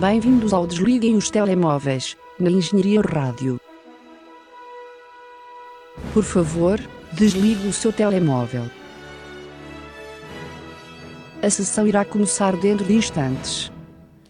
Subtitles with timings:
[0.00, 3.58] Bem-vindos ao Desliguem os Telemóveis, na Engenharia Rádio.
[6.12, 6.78] Por favor,
[7.12, 8.64] desligue o seu telemóvel.
[11.42, 13.72] A sessão irá começar dentro de instantes.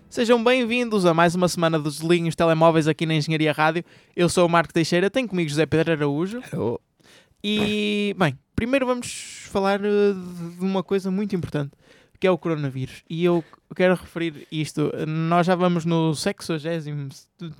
[0.08, 3.84] Sejam bem-vindos a mais uma semana dos Desliguem os Telemóveis aqui na Engenharia Rádio.
[4.14, 6.40] Eu sou o Marco Teixeira, tenho comigo José Pedro Araújo.
[6.56, 6.78] Oh,
[7.42, 10.12] E, bem, primeiro vamos falar eh,
[10.58, 11.72] de uma coisa muito importante,
[12.18, 13.02] que é o coronavírus.
[13.08, 13.44] E eu
[13.74, 14.90] quero referir isto.
[15.06, 16.90] Nós já vamos no 60,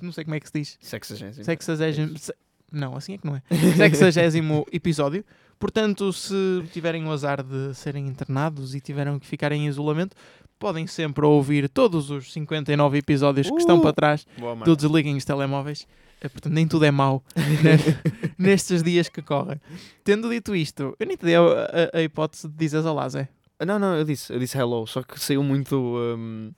[0.01, 0.77] não sei como é que se diz.
[0.81, 1.43] sexagésimo.
[1.43, 2.33] 60, se-
[2.71, 3.41] não, assim é que não é.
[3.51, 5.23] 60 episódio.
[5.59, 6.35] Portanto, se
[6.71, 10.15] tiverem o azar de serem internados e tiveram que ficar em isolamento,
[10.59, 13.81] podem sempre ouvir todos os 59 episódios que estão Uh!
[13.81, 14.75] para trás Boa, do.
[14.75, 15.87] Desliguem os Telemóveis.
[16.21, 19.59] Eh, Portanto, nem tudo é mau ne- nestes dias que correm.
[20.03, 23.27] Tendo dito isto, eu nem te dei a, a- a hipótese de dizer olá, Zé.
[23.65, 26.51] Não, não, eu disse, eu disse hello, só que saiu muito hum,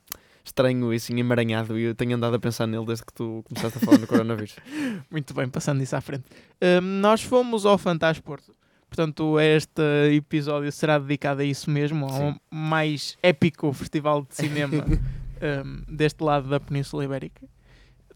[0.43, 3.77] estranho e assim emaranhado e eu tenho andado a pensar nele desde que tu começaste
[3.77, 4.55] a falar no coronavírus.
[5.09, 6.25] Muito bem, passando isso à frente.
[6.61, 8.53] Hum, nós fomos ao Fantasporto.
[8.89, 9.81] Portanto, este
[10.15, 12.39] episódio será dedicado a isso mesmo, ao Sim.
[12.49, 14.83] mais épico festival de cinema
[15.63, 17.47] hum, deste lado da Península Ibérica.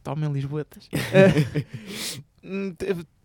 [0.03, 0.89] Tomem Lisboetas.
[2.45, 2.75] Hum,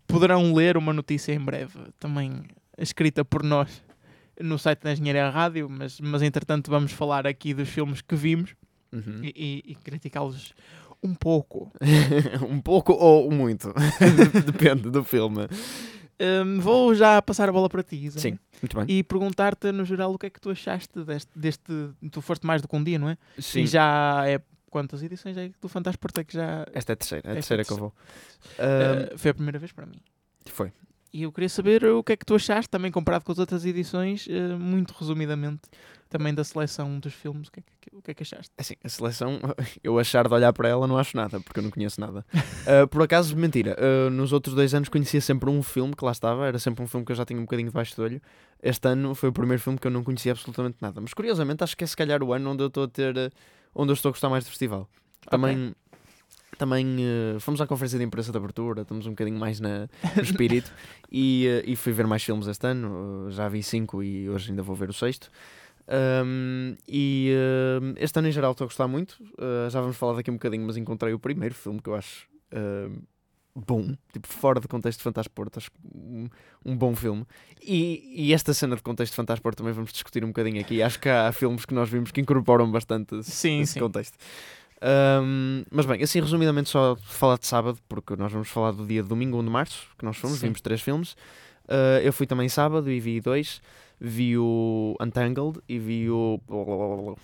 [0.07, 2.41] Poderão ler uma notícia em breve, também
[2.77, 3.83] escrita por nós
[4.39, 8.55] no site da Engenharia Rádio, mas, mas entretanto vamos falar aqui dos filmes que vimos
[8.91, 9.21] Uhum.
[9.23, 10.53] e, e- e criticá-los
[11.03, 11.71] um pouco.
[12.49, 13.71] um pouco ou muito,
[14.45, 15.47] depende do filme.
[16.21, 18.19] Hum, vou já passar a bola para ti, Zé.
[18.19, 18.85] Sim, muito bem.
[18.89, 21.71] E perguntar-te, no geral, o que é que tu achaste deste, deste.
[22.11, 23.17] Tu foste mais do que um dia, não é?
[23.37, 24.41] Sim, E já é.
[24.69, 26.63] Quantas edições é que do Fantasporto é que já.
[26.73, 27.95] esta é a terceira, é a Esta é terceira que eu vou.
[28.59, 29.99] eh, foi a primeira vez para mim.
[30.45, 30.71] Foi.
[31.11, 33.65] E eu queria saber o que é que tu achaste, também comparado com as outras
[33.65, 35.61] edições, eh, muito resumidamente,
[36.07, 38.51] também da seleção dos filmes, o que é que, o que, é que achaste?
[38.57, 39.39] Assim, a seleção,
[39.83, 42.25] eu achar de olhar para ela não acho nada, porque eu não conheço nada.
[42.33, 46.11] Uh, por acaso, mentira, uh, nos outros dois anos conhecia sempre um filme que lá
[46.11, 48.21] estava, era sempre um filme que eu já tinha um bocadinho debaixo do olho.
[48.61, 51.01] Este ano foi o primeiro filme que eu não conhecia absolutamente nada.
[51.01, 53.33] Mas curiosamente, acho que é se calhar o ano onde eu estou a ter,
[53.73, 54.87] onde eu estou a gostar mais do festival.
[55.29, 55.73] Também,
[56.57, 60.21] também uh, fomos à conferência de imprensa de abertura, estamos um bocadinho mais na, no
[60.21, 60.71] espírito
[61.11, 63.27] e, uh, e fui ver mais filmes este ano.
[63.27, 65.31] uh, já vi cinco e hoje ainda vou ver o sexto.
[66.23, 67.31] Um, e
[67.97, 69.17] este ano em geral estou a gostar muito.
[69.71, 72.27] Já vamos falar daqui um bocadinho, mas encontrei o primeiro filme que eu acho
[73.55, 76.27] bom, tipo fora de contexto de Fantasporto, acho um,
[76.65, 77.25] um bom filme.
[77.61, 80.81] E, e esta cena de contexto de Fantasporto também vamos discutir um bocadinho aqui.
[80.81, 83.79] Acho que há filmes que nós vimos que incorporam bastante esse, Sim, esse sim.
[83.79, 84.17] contexto.
[84.81, 89.03] Um, mas bem, assim resumidamente só falar de sábado, porque nós vamos falar do dia
[89.03, 90.47] de domingo 1 de março, que nós fomos, Sim.
[90.47, 91.13] vimos três filmes.
[91.65, 93.61] Uh, eu fui também sábado e vi dois.
[94.01, 96.39] Vi o Untangled e vi o.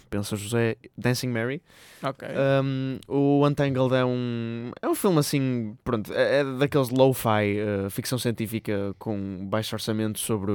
[0.09, 1.61] Pensa José, Dancing Mary.
[2.03, 2.27] Ok.
[2.61, 4.71] Um, o Untangled é um.
[4.81, 5.77] É um filme assim.
[5.85, 10.51] Pronto, é, é daqueles lo-fi, uh, ficção científica com baixo orçamento sobre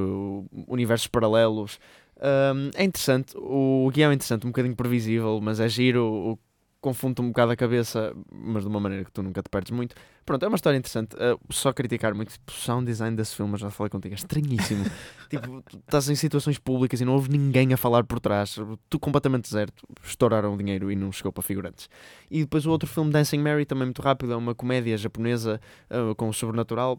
[0.69, 1.81] universos paralelos.
[2.19, 6.05] Um, é interessante, o guião é interessante, um bocadinho previsível, mas é giro.
[6.05, 6.39] O,
[6.81, 9.95] confunde um bocado a cabeça, mas de uma maneira que tu nunca te perdes muito.
[10.25, 11.15] Pronto, é uma história interessante.
[11.15, 14.85] Uh, só criticar muito tipo, o sound design desse filme, já falei contigo, é estranhíssimo.
[15.29, 18.57] tipo, tu estás em situações públicas e não houve ninguém a falar por trás,
[18.89, 19.87] tu completamente deserto.
[20.03, 21.89] Estouraram o dinheiro e não chegou para figurantes.
[22.31, 25.61] E depois o outro filme, Dancing Mary, também muito rápido, é uma comédia japonesa
[25.91, 26.99] uh, com o sobrenatural.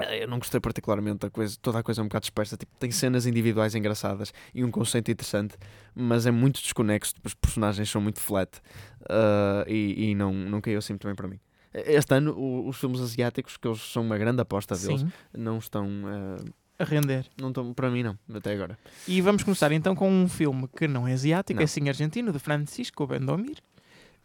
[0.00, 2.56] Uh, Eu não gostei particularmente da coisa, toda a coisa é um bocado dispersa.
[2.56, 5.56] Tipo, tem cenas individuais engraçadas e um conceito interessante,
[5.94, 7.14] mas é muito desconexo.
[7.14, 8.58] tipo, Os personagens são muito flat
[9.02, 11.38] uh, e, e não, não caiu assim muito bem para mim.
[11.74, 15.58] Este ano, o- os filmes asiáticos, que eles são uma grande aposta deles, Sim, não
[15.58, 15.86] estão.
[15.86, 17.26] uh, a render.
[17.40, 18.78] não estão para mim, não, até agora.
[19.06, 21.64] E vamos começar então com um filme que não é asiático, Não.
[21.64, 23.58] é sim argentino, de Francisco Bendomir,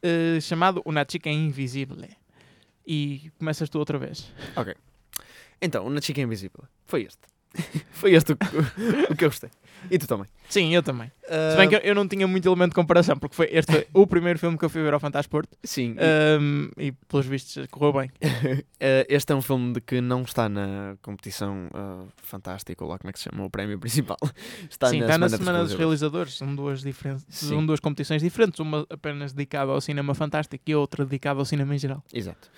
[0.04, 1.98] eh, chamado Una Chica Invisível.
[2.86, 4.32] E começas tu outra vez.
[5.64, 7.20] Então, Na Chica Invisível, foi este.
[7.92, 8.46] foi este o, que-
[9.12, 9.50] o que eu gostei.
[9.92, 10.26] E tu também.
[10.50, 11.12] Sim, eu também.
[11.52, 13.88] Se bem que eu, eu não tinha muito elemento de comparação, porque foi este foi
[13.94, 17.92] o primeiro filme que eu fui ver ao Fantasporto Sim, Ahm, e pelos vistos correu
[17.94, 18.10] bem.
[18.80, 22.98] Eh, este é um filme de que não está na competição uh, fantástica, ou lá
[22.98, 24.18] como é que se chama, o prémio principal.
[24.70, 26.38] Está Sim, na está na Semana, Semana dos dos Realizadores.
[26.38, 31.04] São duas, diferentes, são duas competições diferentes, uma apenas dedicada ao cinema fantástico e outra
[31.06, 32.02] dedicada ao cinema em geral.
[32.14, 32.50] Exato.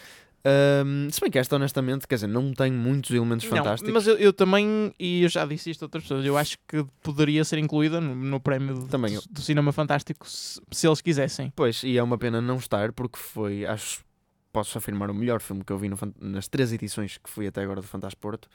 [0.48, 3.92] Ahm, se bem que esta, honestamente, quer dizer, não tem muitos elementos Não, fantásticos.
[3.92, 6.86] mas eu, eu também, e eu já disse isto a outras pessoas, eu acho que
[7.02, 9.22] poderia ser incluída no, no prémio de- Também eu.
[9.28, 11.52] do, cinema fantástico se, se eles quisessem.
[11.56, 14.06] Pois, e é uma pena não estar, porque foi, acho,
[14.54, 17.64] posso afirmar, o melhor filme que eu vi no nas três edições que fui até
[17.64, 18.48] agora do Fantasporto.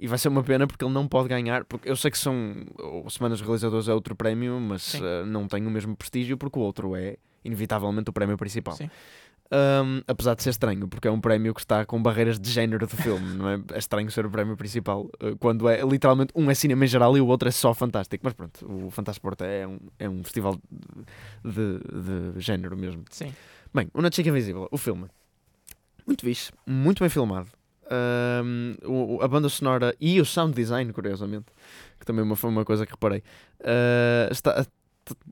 [0.00, 2.34] E vai ser uma pena porque ele não pode ganhar, porque eu sei que são
[3.08, 6.62] Semanas dos Realizadores é outro prémio, mas eh, não tem o mesmo prestígio porque o
[6.62, 8.74] outro é inevitavelmente o prémio principal.
[8.74, 8.90] Sim.
[9.54, 12.88] Um, apesar de ser estranho, porque é um prémio que está com barreiras de género
[12.88, 13.60] do filme, não é?
[13.72, 17.16] É estranho ser o prémio principal, uh, quando é literalmente um é cinema em geral
[17.16, 18.22] e o outro é só fantástico.
[18.24, 20.58] Mas pronto, o Fantasport é um, é um festival
[21.44, 21.78] de,
[22.32, 23.04] de, género mesmo.
[23.10, 23.32] Sim.
[23.72, 25.06] Bem, o Chick Invisível, o filme.
[26.04, 27.48] Muito fixe, muito bem filmado.
[28.42, 31.46] Um, o- a banda sonora e o sound design, curiosamente,
[32.00, 33.22] que também uma- foi uma coisa que reparei,
[33.60, 34.66] uh, está,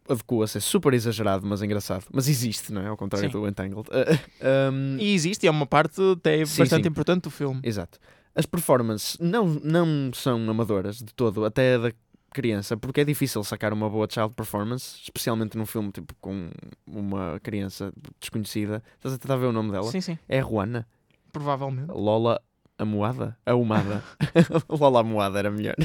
[0.09, 2.05] adequa-se, é super exagerado, mas engraçado.
[2.13, 2.89] Mas existe, não é?
[2.89, 3.39] Ao contrário Sim.
[3.41, 3.89] do Entangled.
[3.89, 4.19] Uh,
[4.73, 6.89] um, E existe, é uma parte até Sim, bastante sim.
[6.89, 7.61] importante do filme.
[7.63, 7.99] Exato.
[8.35, 11.93] As performances não, não são amadoras de todo, até da
[12.33, 16.51] criança, porque é difícil sacar uma boa child performance, especialmente num filme tipo com
[16.87, 18.83] uma criança desconhecida.
[18.97, 19.91] Estás a tentar ver o nome dela?
[19.91, 20.87] Sim, sim, É a Ruana.
[21.31, 21.91] provavelmente.
[21.93, 22.41] Lola
[22.79, 23.37] Amoada?
[23.45, 24.03] Ahumada.
[24.69, 25.77] Lola Amoada era melhor.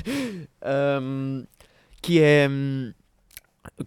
[1.01, 1.45] Um,
[2.01, 2.47] que é.
[2.49, 2.93] hum,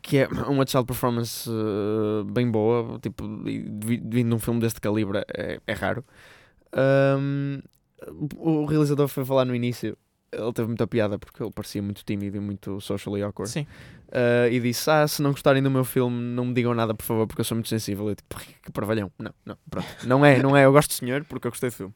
[0.02, 4.80] Que é uma child performance uh, bem boa, tipo, vi- vindo de um filme deste
[4.80, 6.04] calibre é, é raro.
[6.76, 7.60] Um,
[8.36, 9.96] o realizador foi falar no início,
[10.32, 13.50] ele teve muita piada porque ele parecia muito tímido e muito socially awkward.
[13.50, 13.66] Sim.
[14.08, 17.04] Uh, e disse: Ah, se não gostarem do meu filme, não me digam nada, por
[17.04, 18.08] favor, porque eu sou muito sensível.
[18.08, 19.10] Eu tipo, que parvalhão.
[19.18, 19.86] Não, não, pronto.
[20.06, 20.64] Não é, não é.
[20.64, 21.94] Eu gosto do senhor porque eu gostei do filme.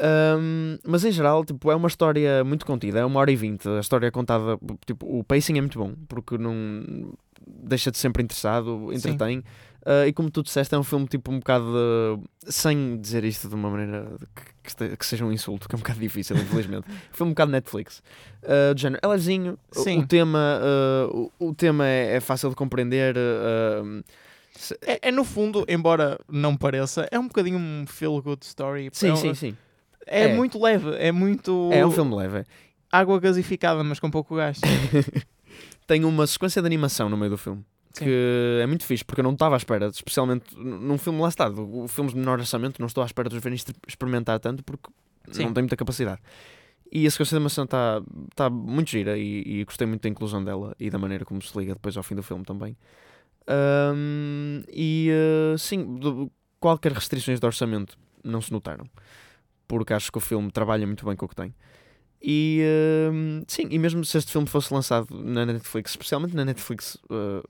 [0.00, 3.68] Um, mas em geral, tipo, é uma história muito contida, é uma hora e vinte.
[3.68, 7.12] A história é contada, tipo, o pacing é muito bom porque não
[7.46, 9.38] deixa de sempre interessado, entretém.
[9.86, 13.50] Uh, e como tu disseste, é um filme tipo um bocado de- sem dizer isto
[13.50, 14.16] de uma maneira
[14.64, 16.86] que, que que seja um insulto, que é um bocado difícil, infelizmente.
[17.12, 18.02] Foi um bocado Netflix.
[18.42, 20.60] Uh, do género, é levezinho, o- o tema,
[21.12, 23.14] uh, o, o tema é, é fácil de compreender.
[23.16, 24.02] uh,
[24.56, 28.88] se- É, é, no fundo, embora não pareça, é um bocadinho um feel good story.
[28.90, 29.56] sim, é, um- sim, sim.
[30.06, 30.34] É, É.
[30.34, 32.38] muito leve, é muito É um filme leve.
[32.38, 32.44] é.
[32.92, 34.60] água gasificada, mas com pouco gás.
[35.86, 37.64] Tem uma sequência de animação no meio do filme.
[37.92, 38.04] Sim.
[38.04, 41.48] Que é muito fixe, porque eu não estava à espera, especialmente num filme lá está,
[41.48, 44.64] o filmes de menor orçamento, não estou à espera de os verem exper- experimentar tanto
[44.64, 44.90] porque
[45.30, 45.44] Sim.
[45.44, 46.20] não tem muita capacidade.
[46.90, 48.00] E a sequência de animação está
[48.34, 51.56] tá muito gira e, e gostei muito da inclusão dela e da maneira como se
[51.58, 52.76] liga depois ao fim do filme também.
[53.46, 55.10] Ahm, e
[55.54, 55.98] uh, sim,
[56.58, 58.86] qualquer restrições de orçamento não se notaram,
[59.66, 61.54] porque acho que o filme trabalha muito bem com o que tem.
[62.22, 62.62] E
[63.10, 67.46] ahm, sim, e mesmo se este filme fosse lançado na Netflix, especialmente na Netflix, uh,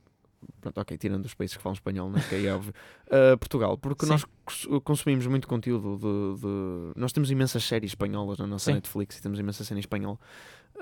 [0.61, 2.75] pronto, ok, tirando os países que falam espanhol, né, que aí é óbvio,
[3.07, 4.13] uh, Portugal, porque Sim.
[4.13, 8.75] nós cons- consumimos muito conteúdo de, de- Nós temos imensas séries espanholas na nossa Sim.
[8.75, 10.19] Netflix e temos imensa cena em espanhol.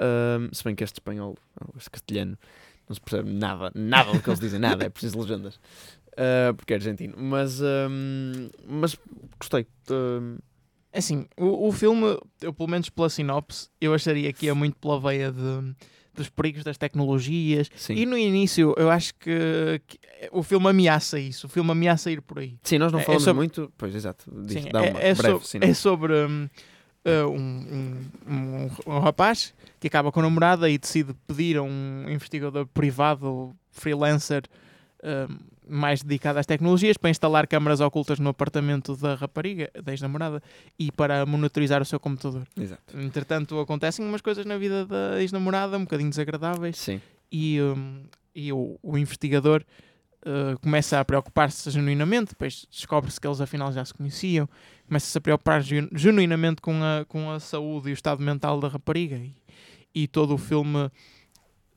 [0.00, 1.37] Ahm, se bem que este espanhol,
[1.76, 2.38] este castelhano,
[2.88, 5.61] não se percebe nada, nada do que eles dizem, nada, é preciso legendas.
[6.17, 7.14] Ah, porque é argentino.
[7.19, 8.96] Mas, ahm, mas
[9.38, 9.67] gostei.
[9.90, 10.43] É
[10.93, 15.00] Assim, o, o filme, eu, pelo menos pela sinopse, eu acharia que ia muito pela
[15.00, 15.75] veia de,
[16.15, 17.71] dos perigos das tecnologias.
[17.75, 17.94] sim.
[17.94, 19.99] E no início, eu acho que, que
[20.31, 21.47] o filme ameaça isso.
[21.47, 22.56] O filme ameaça ir por aí.
[22.62, 23.73] Sim, nós não é- é falamos sobre- muito.
[23.79, 24.31] Pois, exato.
[24.44, 25.71] Diz, Sim, dá é, uma é breve sobre, sinopse.
[25.71, 26.49] é sobre hum,
[27.06, 28.35] uh, um, um,
[28.87, 33.56] um, um rapaz que acaba com a namorada e decide pedir a um investigador privado,
[33.71, 34.43] freelancer,
[35.03, 35.38] hum,
[35.69, 40.43] mais dedicado às tecnologias, para instalar câmaras ocultas no apartamento da rapariga, da ex-namorada,
[40.79, 42.47] e para monitorizar o seu computador.
[42.56, 42.99] Exato.
[42.99, 47.00] Entretanto, acontecem umas coisas na vida da ex-namorada um bocadinho desagradáveis Sim.
[47.31, 48.03] e, hum,
[48.35, 49.64] e o, o investigador
[50.26, 54.49] uh, começa a preocupar-se genuinamente, depois descobre-se que eles afinal já se conheciam,
[54.87, 58.69] começa-se a preocupar genu- genuinamente com a, com a saúde e o estado mental da
[58.69, 59.33] rapariga e,
[59.95, 60.90] e todo o filme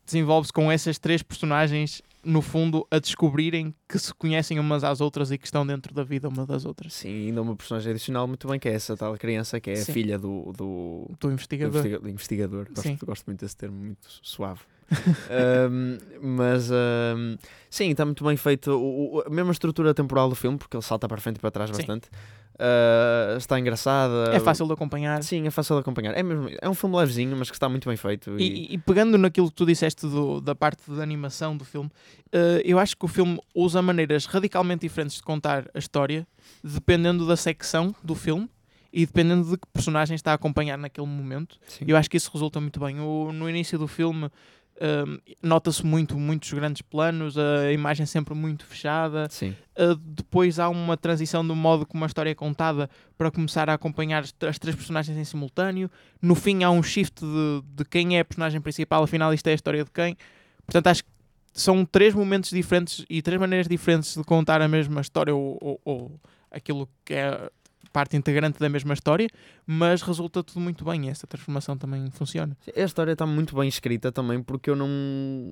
[0.06, 5.32] desenvolve-se com essas três personagens no fundo a descobrirem que se conhecem umas às outras
[5.32, 8.48] e que estão dentro da vida uma das outras Sim, ainda uma personagem adicional muito
[8.48, 9.92] bem, que é essa tal criança, que é Sim.
[9.92, 11.70] a filha do, do, do do investigador.
[11.76, 12.68] investiga- do investigador.
[12.74, 14.62] Gosto, gosto muito desse termo, muito suave.
[15.30, 17.36] Ahm, mas ahm,
[17.70, 18.72] sim, está muito bem feito.
[18.72, 21.52] O, o- a mesma estrutura temporal do filme, porque ele salta para frente e para
[21.52, 21.78] trás Sim.
[21.78, 22.10] bastante.
[22.58, 24.34] Ah, está engraçada.
[24.34, 25.22] É fácil de acompanhar.
[25.24, 26.14] Sim, é fácil de acompanhar.
[26.18, 28.40] É, mesmo, é um filme levezinho, mas que está muito bem feito.
[28.40, 31.90] E, E, e pegando naquilo que tu disseste do- da parte da animação do filme,
[32.32, 36.26] eh, eu acho que o filme usa maneiras radicalmente diferentes de contar a história,
[36.64, 38.50] dependendo da secção do filme
[38.94, 41.58] e dependendo de que personagem está a acompanhar naquele momento.
[41.68, 41.84] sim.
[41.86, 43.02] Eu acho que isso resulta muito bem.
[43.02, 44.30] O- no início do filme
[44.80, 49.28] ehm, nota-se muito muitos grandes planos, a imagem sempre muito fechada.
[49.30, 49.56] Sim.
[49.78, 53.74] Uh, depois há uma transição do modo como a história é contada para começar a
[53.74, 55.90] acompanhar as, as três personagens em simultâneo.
[56.22, 59.52] No fim há um shift de, de quem é a personagem principal, afinal isto é
[59.52, 60.18] a história de quem.
[60.66, 61.10] Portanto, acho que
[61.54, 65.82] são três momentos diferentes e três maneiras diferentes de contar a mesma história ou, ou-
[65.86, 66.20] ou
[66.52, 67.50] aquilo que é
[67.96, 69.30] parte integrante da mesma história,
[69.66, 72.58] mas resulta tudo muito bem e essa transformação também funciona.
[72.76, 74.90] A história está muito bem escrita também porque eu não,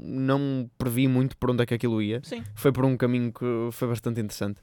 [0.03, 2.19] não previ muito por onde é que aquilo ia.
[2.21, 2.43] Sim.
[2.53, 4.59] Foi por um caminho que foi bastante interessante.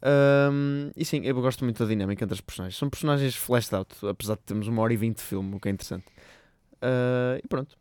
[0.00, 2.78] Ahm, e sim, eu gosto muito da dinâmica entre as personagens.
[2.78, 5.68] São personagens fleshed out, apesar de termos uma hora e vinte de filme, o que
[5.68, 6.04] é interessante.
[6.80, 7.76] Ah, e pronto.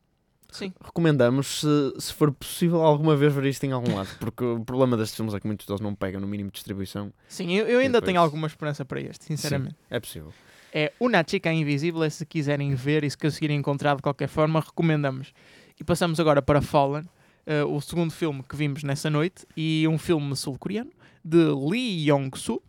[0.53, 0.71] Sim.
[0.83, 4.09] Recomendamos, se, se for possível, alguma vez ver isto em algum lado.
[4.19, 7.11] Porque o problema destes filmes é que muitos deles não pegam no mínimo de distribuição.
[7.27, 9.75] Sim, eu, eu ainda depois- tenho alguma esperança para este, sinceramente.
[9.89, 10.31] É possível.
[10.71, 15.33] É Una Chica Invisível, se quiserem ver e se conseguirem encontrar de qualquer forma, recomendamos.
[15.79, 17.03] E passamos agora para Fallen,
[17.45, 20.91] eh, o segundo filme que vimos nessa noite, e um filme sul-coreano,
[21.25, 22.61] de Lee Yong-soo.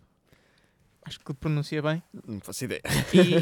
[1.07, 2.03] Acho que pronuncia bem.
[2.27, 2.81] Não faço ideia.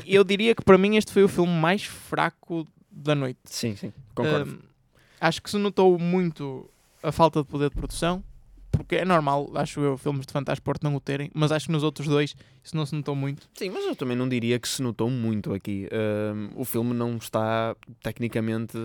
[0.04, 3.38] E eu diria que para mim este foi o filme mais fraco da noite.
[3.44, 3.92] Sim, sim.
[4.14, 4.50] Concordo.
[4.52, 4.58] Um,
[5.20, 6.68] acho que se notou muito
[7.02, 8.22] a falta de poder de produção,
[8.70, 11.82] porque é normal, acho eu, filmes de Fantasporto não o terem, mas acho que nos
[11.82, 12.34] outros dois
[12.64, 13.48] isso não se notou muito.
[13.54, 15.88] Sim, mas eu também não diria que se notou muito aqui.
[15.92, 18.76] Ahm, o filme não está tecnicamente.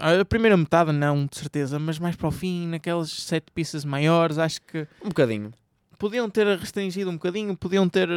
[0.00, 3.84] A, a primeira metade não, de certeza, mas mais para o fim, naquelas sete pistas
[3.84, 5.52] maiores, acho que Um bocadinho.
[5.98, 8.08] podiam ter restringido um bocadinho, podiam ter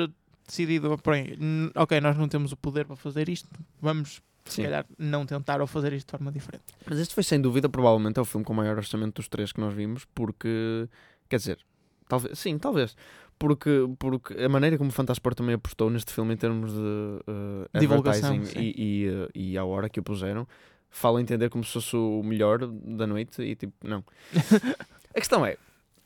[0.48, 3.50] decidido, "Bem, n- ok, nós não temos o poder para fazer isto,
[3.82, 4.63] vamos se Sim.
[4.63, 6.63] calhar não tentar ou fazer isto de forma diferente.
[6.85, 9.51] Mas este foi sem dúvida, provavelmente, é o filme com o maior orçamento dos três
[9.51, 10.87] que nós vimos, porque.
[11.27, 11.59] Quer dizer,
[12.07, 12.37] talvez.
[12.37, 12.95] Sim, talvez.
[13.37, 17.79] Porque, porque a maneira como o Fantasport também apostou neste filme em termos de uh,
[17.79, 20.47] Divulgação, e, e, uh, e a hora que o puseram,
[20.89, 24.03] fala a entender como se fosse o melhor da noite e tipo, não.
[25.13, 25.57] a questão é,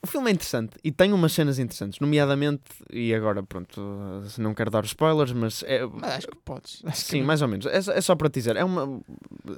[0.01, 4.53] o filme é interessante e tem umas cenas interessantes, nomeadamente, e agora, pronto, uh, não
[4.53, 6.81] quero dar spoilers, mas é, Mas acho que podes.
[6.85, 7.65] Acho que Sim, mais ou menos.
[7.65, 8.55] É, só- é só para te dizer.
[8.55, 9.01] É uma.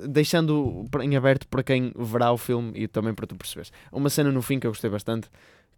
[0.07, 3.71] Deixando em aberto para quem verá o filme e também para tu perceberes.
[3.91, 5.29] Uma cena no fim que eu gostei bastante.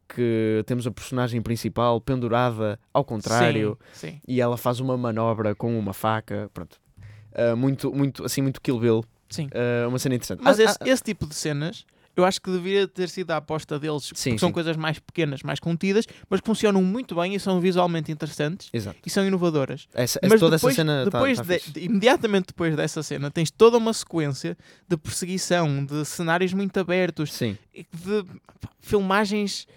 [0.08, 4.22] Que temos a personagem principal pendurada ao contrário Sim, sim.
[4.28, 6.50] e ela faz uma manobra com uma faca.
[6.54, 6.78] Pronto.
[7.34, 9.04] Ah, muito, muito, assim, muito Kill Bill.
[9.30, 9.50] sim.
[9.54, 10.42] Ah, uma cena interessante.
[10.44, 13.38] Mas Ah, esse, ah, esse tipo de cenas, eu acho que deveria ter sido a
[13.38, 14.54] aposta deles, Sim, porque são sim.
[14.54, 19.00] coisas mais pequenas, mais contidas, mas que funcionam muito bem e são visualmente interessantes Exato.
[19.06, 19.88] e são inovadoras.
[19.94, 21.72] Essa, mas toda depois, essa cena tá- depois tá de- fixe.
[21.72, 27.34] de- imediatamente depois dessa cena, tens toda uma sequência de perseguição, de cenários muito abertos,
[27.34, 28.24] Sim, de
[28.80, 29.68] filmagens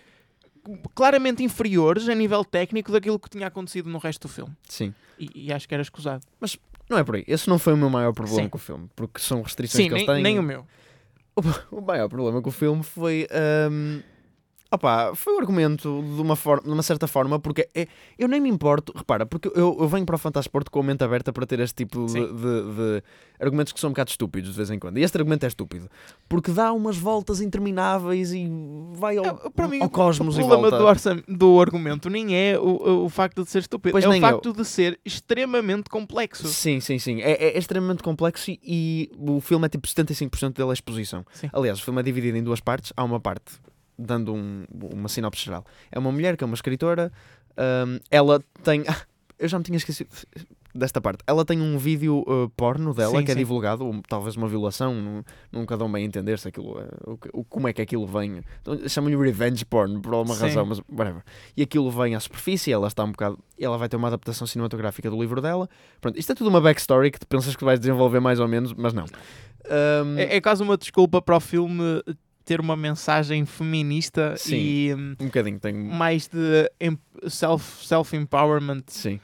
[0.95, 4.53] claramente inferiores a nível técnico daquilo que tinha acontecido no resto do filme.
[4.69, 4.93] sim.
[5.19, 6.23] E, e acho que era escusado.
[6.91, 7.25] Não é por aí.
[7.27, 8.49] Esse não foi o meu maior problema Sim.
[8.51, 8.87] com o filme.
[8.95, 10.23] Porque são restrições Sim, que eles nem, têm.
[10.23, 10.67] nem o meu.
[11.71, 13.27] O maior problema com o filme foi.
[13.71, 14.01] hum,
[14.71, 17.87] opá, foi o argumento de uma, forma, de uma certa forma, porque é-
[18.19, 21.03] eu nem me importo, repara, porque eu, eu venho para o Fantasporto com a mente
[21.05, 23.03] aberta para ter este tipo de, de- de
[23.41, 24.99] argumentos que são um bocado estúpidos de vez em quando.
[24.99, 25.89] E este argumento é estúpido,
[26.29, 28.49] porque dá umas voltas intermináveis e
[28.95, 30.79] vai ao, É, para mim, ao cosmos o e problema volta.
[30.79, 34.09] do, orçam- do argumento nem é o, o, o facto de ser estúpido, Pois é
[34.09, 36.49] o facto de ser extremamente complexo.
[36.49, 37.21] Sim, sim, sim.
[37.21, 41.25] É, é extremamente complexo e, e o filme é tipo 75% dele é exposição.
[41.33, 41.49] Sim.
[41.53, 42.93] Aliás, o filme é dividido em duas partes.
[42.97, 43.53] Há uma parte,
[43.99, 45.65] dando um- uma sinopse geral.
[45.91, 47.13] É uma mulher que é uma escritora.
[47.87, 48.85] hum, ela tem.
[49.39, 50.09] Eu já me tinha esquecido
[50.75, 51.23] desta parte.
[51.27, 53.39] Ela tem um vídeo uh, porno dela Sim, que é sim.
[53.41, 54.95] divulgado, um- talvez uma violação.
[54.95, 56.89] nu- nunca dão bem a entender se aquilo é,
[57.35, 58.43] o, como é que aquilo vem.
[58.63, 60.43] Então, Chamam-lhe revenge porn por alguma Sim.
[60.43, 61.23] razão, mas whatever.
[61.55, 63.39] E aquilo vem à superfície, ela está um bocado.
[63.61, 65.69] Ela vai ter uma adaptação cinematográfica do livro dela.
[66.01, 68.73] Pronto, isto é tudo uma backstory que tu pensas que vais desenvolver mais ou menos,
[68.73, 69.05] mas não.
[69.05, 72.03] Hum, É, é quase uma desculpa para o filme
[72.47, 74.57] ter uma mensagem feminista Sim.
[74.57, 75.75] e hum, Um bocadinho, tem.
[75.75, 76.99] mais de em-
[77.29, 79.21] self- self-empowerment Sim.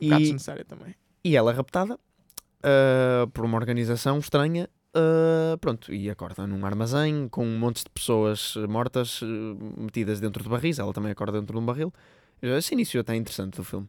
[0.00, 0.94] um E, desnecessária também.
[1.24, 1.98] e ela é raptada
[2.62, 4.68] ah, por uma organização estranha.
[4.94, 9.26] ah, pronto, e acorda num armazém com um monte de pessoas mortas eh,
[9.80, 10.78] metidas dentro de barris.
[10.78, 11.92] Ela também acorda dentro de um barril.
[12.40, 13.86] Esse início até é interessante do filme.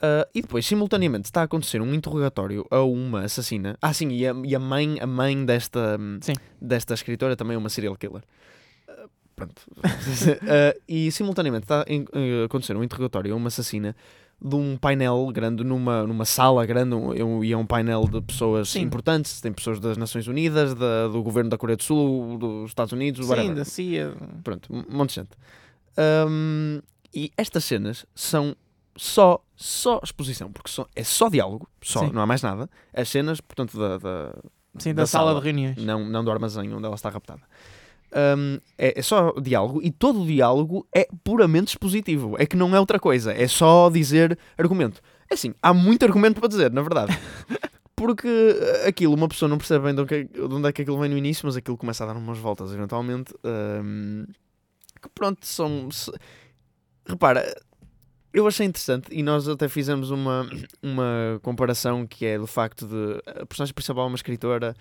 [0.00, 3.76] Ah, e depois, simultaneamente, está a acontecer um interrogatório a uma assassina.
[3.80, 6.34] Ah, sim, e a, e a mãe, a mãe desta, Sim.
[6.60, 8.22] desta escritora também é uma serial killer.
[8.88, 9.62] Ah, pronto.
[10.48, 13.96] Ah, e simultaneamente está a acontecer um interrogatório a uma assassina
[14.38, 18.68] de um painel grande numa, numa sala grande um- e é um painel de pessoas
[18.68, 18.82] Sim.
[18.82, 19.40] importantes.
[19.40, 23.24] Tem pessoas das Nações Unidas, da- do governo da Coreia do Sul, dos Estados Unidos,
[23.24, 23.54] Sim, whatever.
[23.56, 24.12] da CIA.
[24.44, 25.30] Pronto, um monte de gente.
[25.96, 26.80] Ahm,
[27.14, 28.54] e estas cenas são
[28.96, 32.10] só, só exposição, porque só, é só diálogo, só, Sim.
[32.12, 32.68] não há mais nada.
[32.94, 34.34] As cenas, portanto, da, da-
[34.78, 35.40] Sim, da, Da sala, sala.
[35.40, 35.76] de reuniões.
[35.78, 37.40] não, não do armazém onde ela está raptada.
[38.12, 42.36] Ahm, é, é só diálogo e todo o diálogo é puramente expositivo.
[42.38, 45.00] É que não é outra coisa, é só dizer argumento.
[45.30, 47.12] É assim, há muito argumento para dizer, na verdade.
[47.96, 48.28] Porque
[48.86, 51.08] aquilo, uma pessoa não percebe bem de onde, é- de onde é que aquilo vem
[51.10, 53.34] no início, mas aquilo começa a dar umas voltas eventualmente.
[53.42, 54.24] ahm,
[55.02, 55.90] que pronto, são.
[55.90, 56.12] se-
[57.06, 57.42] repara,
[58.38, 60.46] eu achei interessante e nós até fizemos uma,
[60.82, 64.74] uma comparação que é do facto de a personagem principal é uma escritora,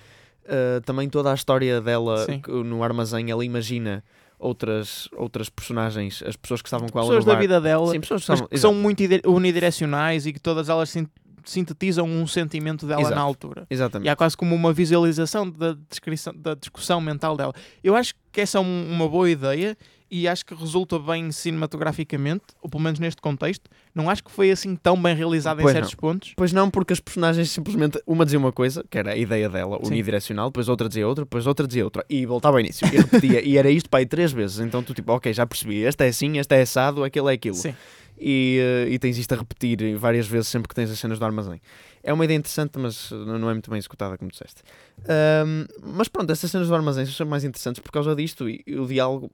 [0.43, 2.41] uh, também toda a história dela Sim.
[2.65, 4.03] no armazém, ela imagina
[4.37, 8.21] outras, outras personagens, as pessoas que estavam com ela Pessoas da vida dela, Sim, pessoas
[8.25, 11.07] que estavam, que são muito unidirecionais e que todas elas sin-
[11.45, 13.15] sintetizam um sentimento dela Exato.
[13.15, 13.67] na altura.
[13.69, 14.07] exatamente.
[14.07, 17.53] E há quase como uma visualização da, descrição, da discussão mental dela.
[17.83, 19.77] Eu acho que essa é um- uma boa ideia
[20.09, 23.69] e acho que resulta bem cinematograficamente, ou pelo menos neste contexto.
[23.93, 26.33] Não acho que foi assim tão bem realizado em Pois certos pontos.
[26.35, 29.79] Pois não, porque as personagens simplesmente, uma dizia uma coisa, que era a ideia dela,
[29.81, 29.87] Sim.
[29.87, 33.43] unidirecional, depois outra dizia outra, depois outra dizia outra, e voltava ao início, e repetia,
[33.43, 34.59] e era isto para aí três vezes.
[34.59, 37.55] Então tu tipo, ok, já percebi, este é assim, este é assado, aquele é aquilo.
[37.55, 37.73] Sim.
[38.17, 41.25] E, eh, e tens isto a repetir várias vezes sempre que tens as cenas do
[41.25, 41.59] armazém.
[42.01, 44.61] É uma ideia interessante, mas não não é muito bem executada, como disseste.
[45.07, 48.77] Ahm, mas pronto, essas cenas do armazém são mais interessantes por causa disto e, e
[48.77, 49.31] o diálogo,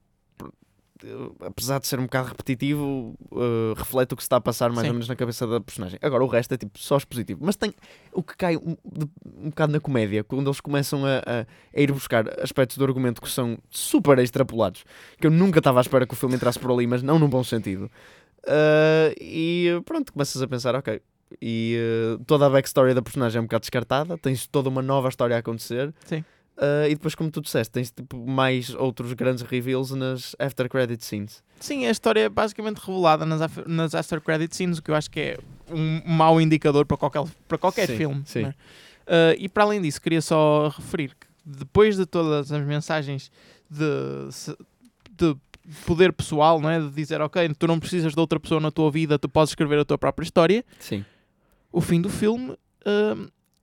[1.43, 4.81] apesar de ser um bocado repetitivo, eh, reflete o que se está a passar mais
[4.81, 4.87] Sim.
[4.89, 5.97] ou menos na cabeça da personagem.
[6.01, 7.39] Agora o resto é tipo só expositivo.
[7.43, 7.73] Mas tem
[8.13, 11.45] o que cai um, de- um bocado na comédia, quando eles começam a, a-
[11.75, 14.83] a ir buscar aspectos do argumento que são super extrapolados,
[15.19, 17.29] que eu nunca estava à espera que o filme entrasse por ali, mas não num
[17.29, 17.89] bom sentido.
[18.47, 21.01] Ah, e pronto, começas a pensar, ok.
[21.41, 25.07] E eh, toda a backstory da personagem é um bocado descartada, tens toda uma nova
[25.09, 25.93] história a acontecer.
[26.05, 26.23] Sim.
[26.57, 31.03] Ah, e depois, como tu disseste, tens tipo, mais outros grandes reveals nas after credit
[31.03, 31.43] scenes.
[31.59, 34.95] Sim, a história é basicamente revelada nas, af- nas after credit scenes, o que eu
[34.95, 35.39] acho que é
[35.71, 38.21] um mau indicador para qualquer, para qualquer Sim, filme.
[38.25, 38.41] sim.
[38.43, 38.53] né?
[39.07, 43.31] Ah, e para além disso, queria só referir que depois de todas as mensagens
[43.69, 44.55] de,
[45.17, 45.35] de
[45.85, 46.79] poder pessoal, não é?
[46.79, 49.79] de dizer, ok, tu não precisas de outra pessoa na tua vida, tu podes escrever
[49.79, 51.03] a tua própria história, Sim.
[51.71, 52.55] o fim do filme
[52.85, 53.15] ah,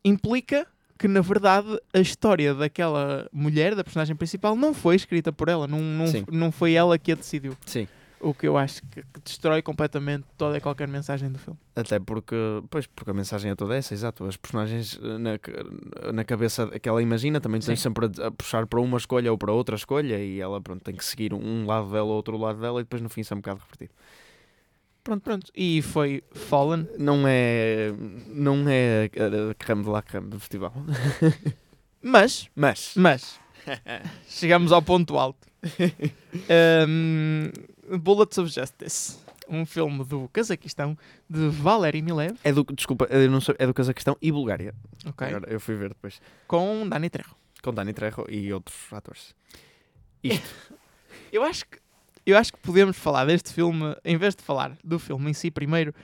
[0.04, 0.66] implica
[0.98, 5.66] que, na verdade, a história daquela mulher, da personagem principal, não foi escrita por ela,
[5.66, 6.24] não, não, Sim.
[6.30, 7.56] não foi ela que a decidiu.
[7.64, 7.86] Sim.
[8.20, 11.56] O que eu acho que, que destrói completamente toda e qualquer mensagem do filme.
[11.76, 12.34] Até porque,
[12.68, 14.24] pois, porque a mensagem é toda essa, exato.
[14.24, 17.76] As personagens eh, na, na cabeça que ela imagina também Sim.
[17.76, 20.96] sempre a, a puxar para uma escolha ou para outra escolha e ela pronto, tem
[20.96, 23.36] que seguir um lado dela ou outro lado dela e depois no fim isso é
[23.36, 23.92] um bocado repetido.
[25.08, 25.50] Pronto, pronto.
[25.56, 26.86] E foi Fallen.
[26.98, 27.90] Não é,
[28.26, 29.08] não é
[29.50, 30.70] a creme de la creme do festival.
[32.02, 33.40] Mas, Mas, mas,
[34.28, 35.48] chegamos ao ponto alto.
[36.86, 37.50] Um,
[37.98, 39.18] Bullets of Justice.
[39.48, 40.96] Um filme do Cazaquistão
[41.28, 42.36] de Valery Milev.
[42.44, 44.74] é do, desculpa, eu não sei, é do Cazaquistão e Bulgária.
[45.06, 46.20] ok, Agora eu fui ver depois.
[46.46, 47.34] Com Dani Trejo.
[47.62, 49.34] Com Dani Trejo e outros atores.
[51.32, 51.78] Eu acho que
[52.30, 55.50] eu acho que podemos falar deste filme, em vez de falar do filme em si
[55.50, 55.94] primeiro,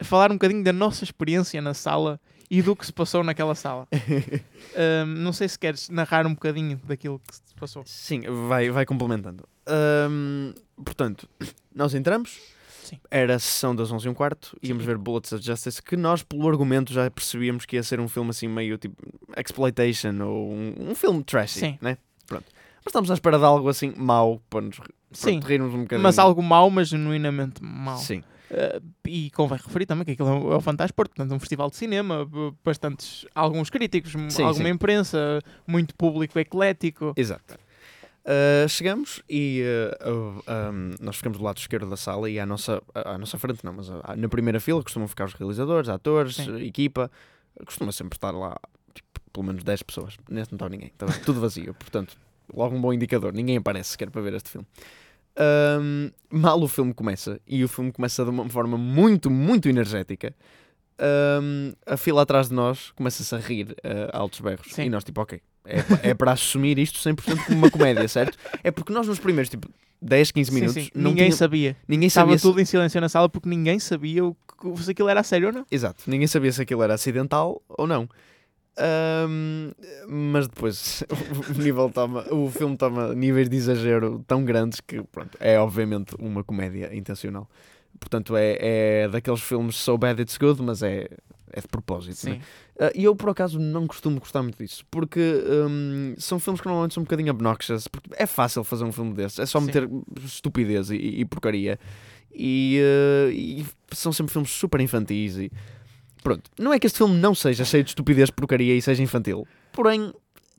[0.00, 3.86] falar um bocadinho da nossa experiência na sala e do que se passou naquela sala.
[4.78, 7.82] Um, não sei se queres narrar um bocadinho daquilo que se passou.
[7.84, 9.48] Sim, vai, vai complementando.
[9.66, 10.52] Ahm,
[10.84, 11.28] portanto,
[11.74, 12.38] nós entramos.
[12.84, 13.00] Sim.
[13.10, 14.56] Era a sessão das 11 e um quarto.
[14.62, 18.06] Íamos ver Bullets of Justice, que nós, pelo argumento, já percebíamos que ia ser um
[18.06, 19.02] filme assim meio tipo
[19.36, 21.78] exploitation ou um, um filme trashy, Sim.
[21.80, 21.98] né?
[22.26, 22.46] Pronto.
[22.84, 24.76] Mas estamos à espera de algo assim mau para nos
[25.12, 26.02] Sim, pronto, rirmos um bocadinho.
[26.02, 27.98] mas algo mau, mas genuinamente mau.
[27.98, 31.38] Sim, Uh, e convém referir também que aquilo é o- é o Fantasporto, portanto, um
[31.38, 32.26] festival de cinema,
[32.64, 34.72] bastantes, alguns críticos, Sim, alguma sim.
[34.74, 37.12] imprensa, muito público eclético.
[37.14, 37.58] exato.
[38.24, 39.62] Ah, chegamos e
[40.00, 43.36] ah, uh, ahm, nós ficamos do lado esquerdo da sala e à nossa, à nossa
[43.38, 46.56] frente, não, mas ah, na primeira fila costumam ficar os realizadores, atores, Sim.
[46.64, 47.10] equipa,
[47.66, 48.56] costuma sempre estar lá
[48.94, 50.16] tipo, pelo menos 10 pessoas.
[50.30, 52.16] Neste não estava ninguém, estava tudo vazio, portanto,
[52.52, 53.32] logo um bom indicador.
[53.32, 54.66] Ninguém aparece sequer para ver este filme.
[55.36, 60.34] Ahm, mal o filme começa e o filme começa de uma forma muito, muito energética.
[60.98, 64.84] ahm, a fila atrás de nós começa-se a rir ah, a altos berros Sim.
[64.84, 68.36] e nós, tipo, ok, é, é para assumir isto 100% como uma comédia, certo?
[68.64, 69.68] É porque nós, nos primeiros tipo
[70.02, 71.76] 10, 15 Sim, minutos, sim, não Ninguém tinha- sabia.
[71.86, 72.38] ninguém Estava sabia.
[72.38, 75.22] se- tudo em silêncio na sala porque ninguém sabia o que, se aquilo era a
[75.22, 75.66] sério ou não.
[75.70, 78.08] Exato, ninguém sabia se aquilo era acidental ou não.
[78.80, 79.72] Ahm,
[80.08, 81.02] mas depois
[81.56, 86.14] o nível toma, o filme toma níveis de exagero tão grandes que pronto, é obviamente
[86.18, 87.48] uma comédia intencional.
[87.98, 88.56] Portanto, é,
[89.04, 91.08] é daqueles filmes so bad it's good, mas é,
[91.52, 92.28] é de propósito.
[92.30, 92.40] né?
[92.78, 95.18] Ah, E eu por acaso não costumo gostar muito disso, porque
[95.68, 99.12] hum, são filmes que normalmente são um bocadinho obnoxious, porque é fácil fazer um filme
[99.14, 99.66] desses, é só Sim.
[99.66, 99.88] meter
[100.24, 101.78] estupidez e, e porcaria.
[102.32, 105.50] E, eh, e são sempre filmes super infantis e
[106.22, 106.50] pronto.
[106.58, 110.12] Não é que este filme não seja cheio de estupidez, porcaria e seja infantil, porém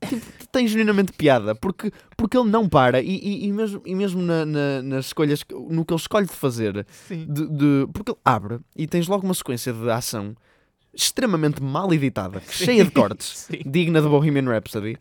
[0.08, 4.22] tipo, tem genuinamente piada, porque, porque ele não para e, e, e mesmo, e mesmo
[4.22, 7.26] na- na- nas escolhas, no que ele escolhe de fazer, Sim.
[7.28, 10.34] de, de- porque ele abre e tens logo uma sequência de ação
[10.94, 13.60] extremamente mal editada, cheia de cortes, Sim.
[13.66, 14.96] digna de Bohemian Rhapsody.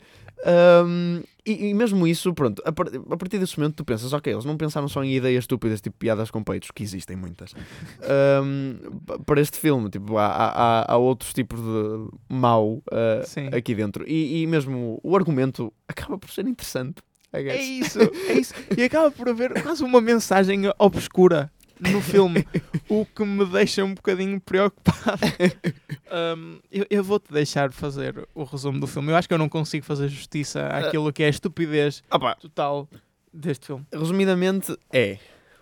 [0.85, 1.21] Um,
[1.53, 4.45] e, e mesmo isso, pronto, a, par- a partir desse momento tu pensas, ok, eles
[4.45, 7.53] não pensaram só em ideias estúpidas, tipo piadas com peitos, que existem muitas,
[9.05, 13.47] pa- para este filme, tipo, há, há, há- outros tipos de mau ah, Sim.
[13.53, 14.03] aqui dentro.
[14.07, 17.01] E, e mesmo o argumento acaba por ser interessante.
[17.31, 18.53] É isso, é isso.
[18.75, 22.45] E acaba por haver quase uma mensagem obscura no filme,
[22.87, 25.19] o que me deixa um bocadinho preocupado.
[26.11, 29.11] Um, eu eu vou-te deixar fazer o resumo do filme.
[29.11, 32.33] Eu acho que eu não consigo fazer justiça àquilo que é a estupidez Ah pá,
[32.33, 32.89] total
[33.31, 33.85] deste filme.
[33.93, 35.19] resumidamente, é.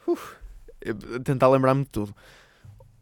[0.07, 0.35] Uf,
[1.25, 2.15] tentar lembrar-me de tudo.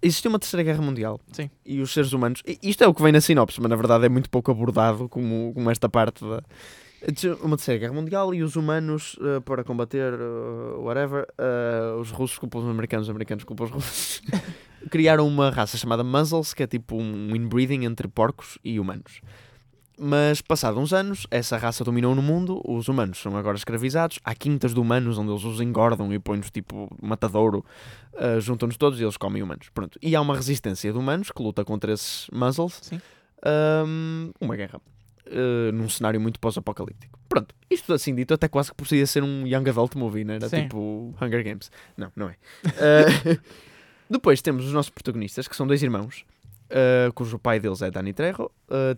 [0.02, 1.52] Existiu uma terceira guerra mundial Sim.
[1.64, 2.42] e os seres humanos.
[2.64, 5.54] Isto é o que vem na sinopse, mas na verdade é muito pouco abordado como,
[5.54, 6.44] como esta parte da.
[7.42, 12.40] Uma terceira guerra mundial e os humanos, eh, para combater eh, whatever, eh, os russos
[12.40, 14.22] culpam os americanos, os americanos culpam os russos,
[14.90, 19.22] criaram uma raça chamada Muzzles, que é tipo um inbreeding entre porcos e humanos.
[20.00, 24.34] Mas, passados uns anos, essa raça dominou no mundo, os humanos são agora escravizados, há
[24.34, 27.64] quintas de humanos onde eles os engordam e põem-nos tipo matadouro,
[28.14, 29.70] uh, juntam-nos todos e eles comem humanos.
[29.70, 29.98] Pronto.
[30.02, 33.00] E há uma resistência de humanos que luta contra esses muzzles, Sim.
[33.86, 34.82] um, uma guerra.
[35.28, 37.20] Uh, num cenário muito pós-apocalíptico.
[37.28, 40.50] Pronto, isto assim dito, até quase que podia ser um young adult movie, não era?
[40.50, 40.64] Sim.
[40.64, 41.72] Tipo Hunger Games.
[41.98, 42.36] Não, não é.
[42.66, 43.40] Uh,
[44.10, 46.26] depois temos os nossos protagonistas, que são dois irmãos,
[46.70, 48.50] uh, cujo pai deles é Danny Trejo.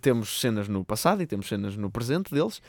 [0.02, 2.62] Temos cenas no passado e temos cenas no presente deles.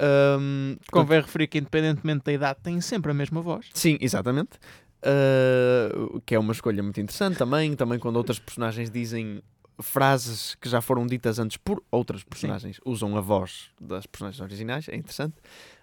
[0.00, 3.66] Um, Convém referir que, independentemente da idade, têm sempre a mesma voz.
[3.74, 4.58] Sim, exatamente.
[5.00, 7.74] Uh, que é uma escolha muito interessante também.
[7.74, 9.42] Também quando outras personagens dizem
[9.80, 14.88] frases que já foram ditas antes por outras personagens, usam a voz das personagens originais.
[14.88, 15.34] É interessante.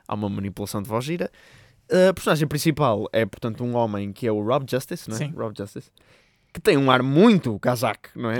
[0.07, 1.31] Há uma manipulação de voz gira.
[1.89, 5.19] A personagem principal é, portanto, um homem que é o Rob Justice, não é?
[5.19, 5.33] Sim.
[5.35, 5.89] Rob Justice.
[6.53, 8.37] Que tem um ar muito casaco, não é?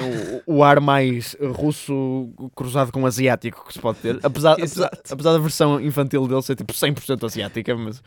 [0.47, 4.19] O, o ar mais russo cruzado com asiático que se pode ter.
[4.23, 8.01] Apesar, apesar, apesar da versão infantil dele ser tipo 100% asiática, mas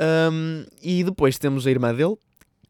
[0.00, 2.16] um, e depois temos a irmã dele,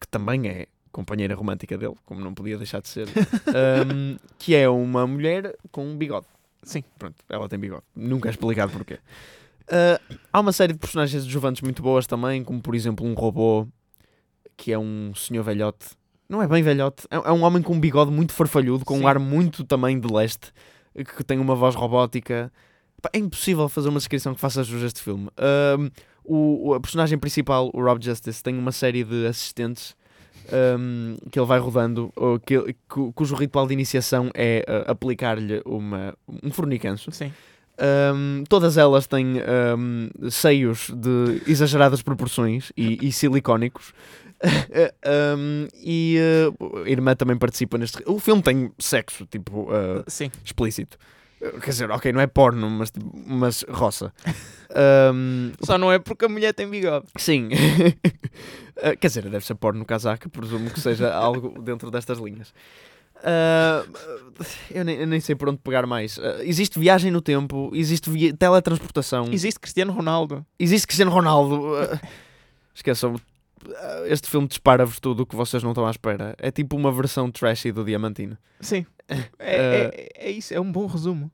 [0.00, 3.06] que também é companheira romântica dele, como não podia deixar de ser,
[3.94, 6.26] um, que é uma mulher com um bigode.
[6.62, 6.82] Sim.
[6.98, 7.82] Pronto, ela tem bigode.
[7.94, 8.94] Nunca é explicado porquê.
[9.68, 13.66] Uh, há uma série de personagens adjuvantes muito boas também, como por exemplo um robô
[14.56, 15.86] que é um senhor velhote.
[16.28, 19.02] Não é bem velhote, é, é um homem com um bigode muito farfalhudo, com Sim.
[19.04, 20.52] um ar muito também de leste,
[21.16, 22.52] que tem uma voz robótica.
[23.12, 25.28] É impossível fazer uma descrição que faça jus a este filme.
[26.22, 29.96] O, o- a personagem principal, o Rob Justice, tem uma série de assistentes
[30.78, 32.12] um, que ele vai rodando,
[32.44, 32.76] que,
[33.14, 37.10] cujo ritual de iniciação é uh, aplicar-lhe um fornicanço.
[37.12, 37.32] Sim.
[37.80, 39.36] Um, todas elas têm
[39.78, 43.92] um, seios de exageradas proporções e, e silicónicos.
[45.36, 46.16] Um, e
[46.58, 48.02] uh, a irmã também participa neste.
[48.06, 50.02] O filme tem sexo, tipo, uh,
[50.42, 50.96] explícito.
[51.40, 54.12] Quer dizer, ok, não é porno, mas, tipo, mas roça.
[55.12, 57.04] Um, Só não é porque a mulher tem bigode.
[57.18, 57.48] sim.
[57.48, 62.54] Uh, quer dizer, deve ser porno casaca, presumo que seja algo dentro destas linhas.
[63.16, 63.84] Uh,
[64.70, 66.18] eu, nem, eu nem sei por onde pegar mais.
[66.18, 70.46] Uh, existe viagem no tempo, existe teletransportação, Existe Cristiano Ronaldo.
[70.56, 71.56] existe Cristiano Ronaldo.
[71.74, 71.98] Uh,
[72.72, 73.16] esqueçam,
[74.06, 76.34] este filme dispara-vos tudo o que vocês não estão à espera.
[76.38, 78.36] É tipo uma versão trashy do Diamantino.
[78.60, 78.86] Sim.
[79.40, 81.32] É, é, é isso, é um bom resumo.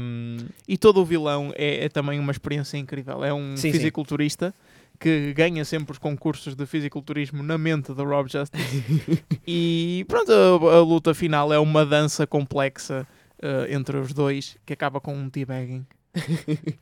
[0.00, 0.36] Um,
[0.68, 3.24] E todo o vilão é, é também uma experiência incrível.
[3.24, 3.72] É um Sim, sim.
[3.72, 4.54] fisiculturista
[5.00, 8.84] que ganha sempre os concursos de fisiculturismo na mente do Rob Justice.
[9.46, 13.04] e pronto, a, a luta final é uma dança complexa
[13.40, 15.86] eh, entre os dois que acaba com um teabagging.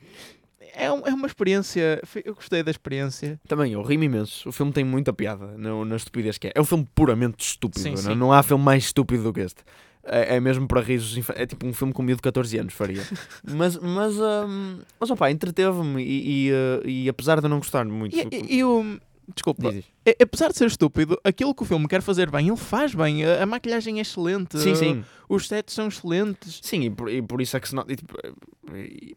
[0.78, 2.00] É, um- é uma experiência.
[2.24, 3.40] Eu gostei da experiência.
[3.48, 4.48] Também, eu rimo imenso.
[4.48, 6.52] O filme tem muita piada na, na estupidez que é.
[6.54, 7.80] É um filme puramente estúpido.
[7.80, 8.14] Sim, não, sim.
[8.14, 9.62] não há filme mais estúpido do que este.
[10.04, 11.18] É, é mesmo para risos.
[11.34, 13.02] É tipo um filme com um miúdo de 14 anos faria.
[13.42, 16.02] mas, mas, hum, mas opá, entreteve-me.
[16.02, 18.14] E, e, uh, e apesar de eu não gostar muito.
[18.16, 18.98] E, e- e o.
[19.34, 19.84] Desculpa, Diz, diz.
[20.06, 23.24] a- apesar de ser estúpido, aquilo que o filme quer fazer bem, ele faz bem.
[23.24, 25.04] A, a maquilhagem é excelente, Sim, sim.
[25.28, 26.60] os sets são excelentes.
[26.62, 27.94] Sim, e por, e por isso é que se nota.
[27.94, 28.14] tipo,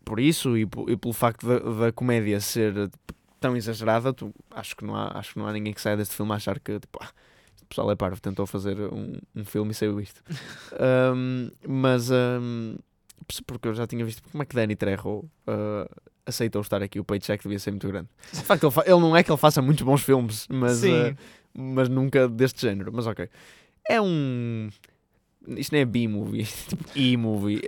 [0.03, 4.75] por isso e, po- e pelo facto da, comédia ser tipo, tão exagerada, tu, acho,
[4.75, 6.79] que não há, acho que não há ninguém que saia deste filme a achar que
[6.79, 7.09] tipo, ah,
[7.55, 10.21] este pessoal é parvo, tentou fazer um, um filme e saiu isto.
[11.13, 12.75] Um, mas um,
[13.45, 15.89] porque eu já tinha visto como é que Danny Trejo uh,
[16.25, 18.07] aceitou estar aqui, o paycheck devia ser muito grande.
[18.31, 21.15] De facto, ele, ele não é que ele faça muitos bons filmes, mas, uh,
[21.53, 22.91] mas nunca deste género.
[22.93, 23.27] Mas ok.
[23.89, 24.69] É um.
[25.47, 27.61] Isto não é B-movie, tipo E-movie.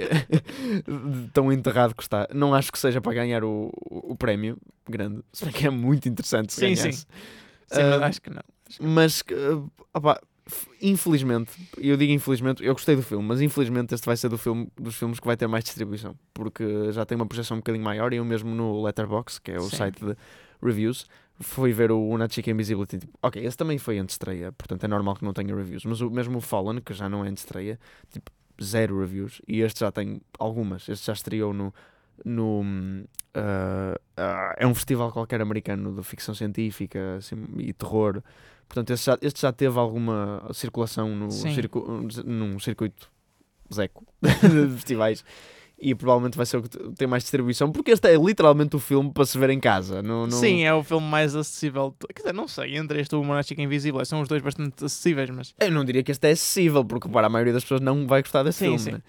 [1.34, 2.28] Tão enterrado que está.
[2.34, 5.22] Não acho que seja para ganhar o, o, o prémio grande.
[5.34, 7.00] Se bem que é muito interessante se Sim, ganhasse.
[7.00, 7.06] sim.
[7.68, 8.42] Sim, mas Ah, acho que não.
[8.82, 10.28] Mas, uh, opá, f-
[10.82, 14.68] infelizmente, eu digo infelizmente, eu gostei do filme, mas infelizmente este vai ser do filme,
[14.80, 18.14] dos filmes que vai ter mais distribuição, porque já tem uma projeção um bocadinho maior
[18.14, 19.76] e eu mesmo no Letterboxd, que é o Sim.
[19.76, 20.16] site de
[20.62, 21.08] reviews,
[21.40, 23.00] fui ver o Una Chica Invisibility.
[23.00, 25.86] Tipo, ok, esse também foi antes de estreia, portanto é normal que não tenha reviews,
[25.86, 27.80] mas o, mesmo o Fallen, que já não é antes de estreia,
[28.12, 31.74] tipo, zero reviews, e este já tem algumas, este já estreou no.
[32.24, 32.64] no
[33.34, 38.22] ah, ah, é um festival qualquer americano de ficção científica assim, e terror.
[38.74, 41.86] Portanto, este já, este já teve alguma circulação no circu,
[42.26, 43.12] num circuito
[43.74, 45.26] zeco de festivais.
[45.84, 48.80] E provavelmente vai ser o que te- tem mais distribuição, porque este é literalmente o
[48.80, 50.02] filme para se ver em casa.
[50.04, 50.32] Não, não...
[50.38, 51.94] Sim, é o filme mais acessível.
[52.16, 55.30] Quer dizer, não sei, entre este e o Monástica Invisível, são os dois bastante acessíveis,
[55.32, 58.06] mas Eu não diria que este é acessível, porque para a maioria das pessoas não
[58.08, 58.80] vai gostar desse Sim, filme.
[58.80, 58.92] sim.
[58.92, 59.02] né?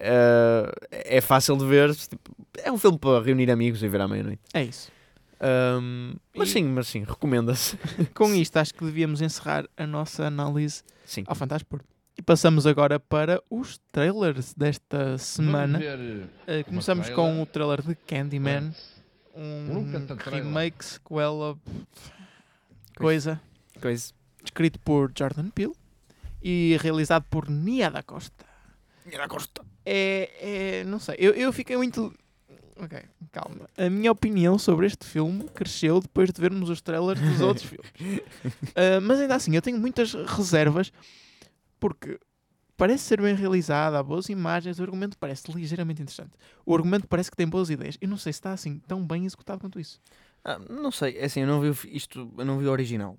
[0.00, 0.72] Eh,
[1.16, 1.94] é fácil de ver.
[1.94, 2.30] tipo,
[2.62, 4.40] é um filme para reunir amigos e ver à meia-noite.
[4.52, 4.92] é isso.
[5.40, 7.76] Ahm, mas E- sim, mas sim, recomenda-se.
[8.14, 11.24] Com isto, acho que devíamos encerrar a nossa análise Sim.
[11.26, 11.80] ao Fantástico.
[12.16, 15.78] E passamos agora para os trailers desta semana.
[16.48, 18.74] Eh, começamos com o trailer de Candyman,
[19.36, 20.44] um trailer.
[20.44, 21.56] remake, sequela,
[22.96, 23.40] coisa,
[23.80, 24.12] Coisa.
[24.44, 25.74] escrito por Jordan Peele
[26.42, 28.44] e realizado por Nia da Costa.
[29.86, 32.12] É, é não sei, eu, eu fiquei muito...
[32.80, 33.68] Ok, calma.
[33.76, 37.90] A minha opinião sobre este filme cresceu depois de vermos os trailers dos outros filmes.
[38.70, 40.92] Uh, mas ainda assim, eu tenho muitas reservas
[41.80, 42.18] porque
[42.76, 46.32] parece ser bem realizado, há boas imagens, o argumento parece ligeiramente interessante.
[46.64, 47.96] O argumento parece que tem boas ideias.
[48.00, 50.00] Eu não sei se está assim tão bem executado quanto isso.
[50.44, 53.16] Ah, não sei, é assim, eu não vi isto, eu não vi o original.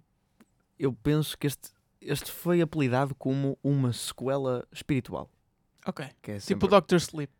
[0.77, 1.69] Eu penso que este,
[2.01, 5.29] este foi apelidado como uma sequela espiritual.
[5.85, 6.05] Ok.
[6.05, 7.31] É Tipo sempre- Doctor Sleep.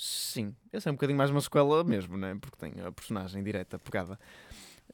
[0.00, 2.38] Sim, esse é um bocadinho mais uma sequela mesmo, né?
[2.40, 4.16] porque tem a personagem direta pegada.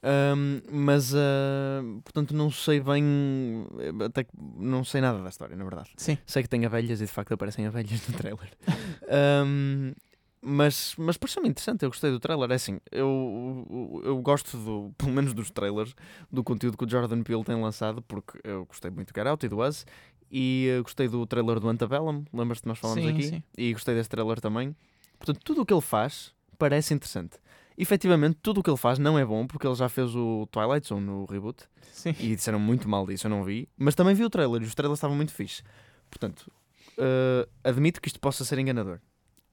[0.01, 3.67] Ahm, mas, ah, portanto, não sei bem.
[4.03, 5.91] Até que não sei nada da história, na verdade.
[5.95, 6.17] Sim.
[6.25, 8.51] Sei que tem abelhas e de facto aparecem abelhas no trailer.
[9.07, 9.93] Ahm,
[10.41, 12.49] mas mas pareceu-me interessante, eu gostei do trailer.
[12.49, 15.93] É assim, eu, eu, eu gosto, do, pelo menos dos trailers,
[16.31, 19.45] do conteúdo que o Jordan Peele tem lançado, porque eu gostei muito do Get Out
[19.45, 19.85] e do Us.
[20.31, 23.23] E eh, gostei do trailer do Antebellum, lembras-te que nós falamos Sim, aqui?
[23.23, 23.43] sim.
[23.55, 24.75] E gostei desse trailer também.
[25.17, 27.37] Portanto, tudo o que ele faz parece interessante.
[27.77, 30.87] Efetivamente, tudo o que ele faz não é bom, porque ele já fez o Twilight
[30.87, 32.15] Zone no reboot Sim.
[32.19, 33.67] e disseram muito mal disso, eu não vi.
[33.77, 35.61] Mas também vi o trailer e os trailers estavam muito fixe.
[36.09, 36.49] Portanto,
[36.97, 38.99] eh, admito que isto possa ser enganador,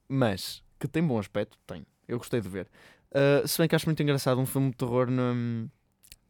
[0.09, 1.85] mas que tem bom aspecto, tem.
[2.07, 2.69] Eu gostei de ver.
[3.11, 5.69] Eh, se bem que acho muito engraçado um filme de terror no,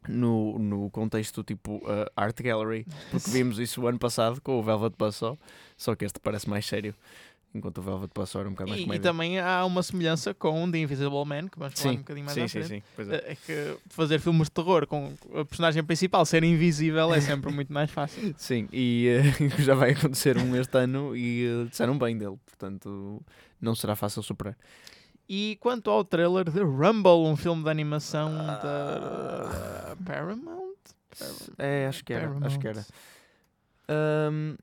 [0.09, 4.62] no, no contexto tipo eh, Art Gallery, porque vimos isso o ano passado com o
[4.62, 5.38] Velvet Buzzsaw,
[5.77, 6.95] só que este parece mais sério,
[7.55, 9.03] enquanto o Velvet Buzzsaw era um bocado mais E, e comédia.
[9.11, 12.43] também há uma semelhança com The Invisible Man, que vamos falar um bocadinho mais sim,
[12.43, 12.69] à sim, frente.
[12.69, 13.17] sim, pois é.
[13.33, 17.73] É que fazer filmes de terror com a personagem principal ser invisível é sempre muito
[17.73, 18.35] mais fácil.
[18.38, 19.23] Sim, e eh,
[19.62, 23.23] já vai acontecer um este ano e eh, disseram bem dele, portanto
[23.61, 24.57] não será fácil superar.
[25.29, 29.95] E quanto ao trailer de Rumble, um filme de animação Ah.
[29.97, 30.73] da Paramount?
[31.59, 32.85] É, acho que era, acho que era.
[33.88, 34.57] Ahm,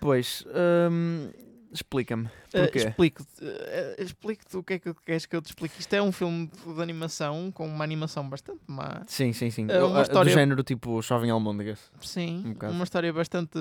[0.00, 1.30] pois, ahm,
[1.72, 2.28] explica-me.
[2.50, 2.78] Porquê?
[2.78, 5.80] Explico-te eh, explico-te o que é que queres que eu te explique.
[5.80, 9.02] Isto é um filme de animação com uma animação bastante má.
[9.06, 9.66] Sim, sim, sim.
[9.68, 11.78] É uma história- Do género tipo Jovem Almôndegas.
[12.00, 13.58] Sim, Um uma história bastante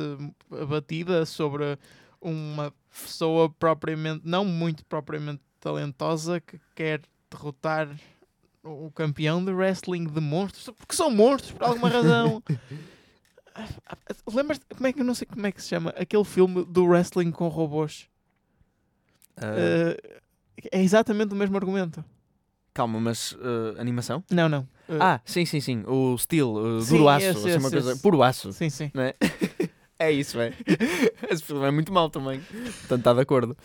[0.52, 1.78] abatida sobre
[2.22, 7.90] uma pessoa propriamente, não muito propriamente talentosa que quer derrotar
[8.64, 12.44] o campeão de wrestling de monstros, porque são monstros por alguma razão.
[14.34, 16.86] Lembras como é que eu não sei como é que se chama aquele filme do
[16.86, 18.08] wrestling com robôs?
[19.38, 20.20] Ah, Eh,
[20.72, 22.04] é exatamente o mesmo argumento.
[22.74, 24.24] calma, mas ah, animação?
[24.32, 24.68] Não, não.
[24.90, 25.84] Eh, Ah, sim, sim, sim.
[25.88, 28.02] O Steel, uh, Sim, duro aço, esse, assim, uma esse, coisa, esse.
[28.02, 28.54] puro aço.
[28.54, 28.92] sim, sim.
[28.94, 29.04] não
[30.00, 30.12] é?
[30.12, 30.54] isso, é.
[31.30, 32.40] Esse filme é muito mau também.
[32.40, 33.58] Portanto, está de acordo.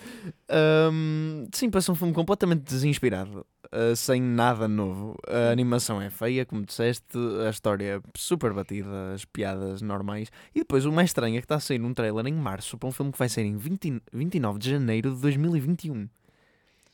[0.49, 5.17] Ahm, sim, parece um filme completamente desinspirado, ah, sem nada novo.
[5.27, 10.31] A animação é feia, como disseste, a história é super batida, as piadas normais.
[10.55, 12.89] E depois o mais estranho é que está a sair um trailer em março para
[12.89, 16.09] um filme que vai sair em 20, 29 de janeiro de 2021.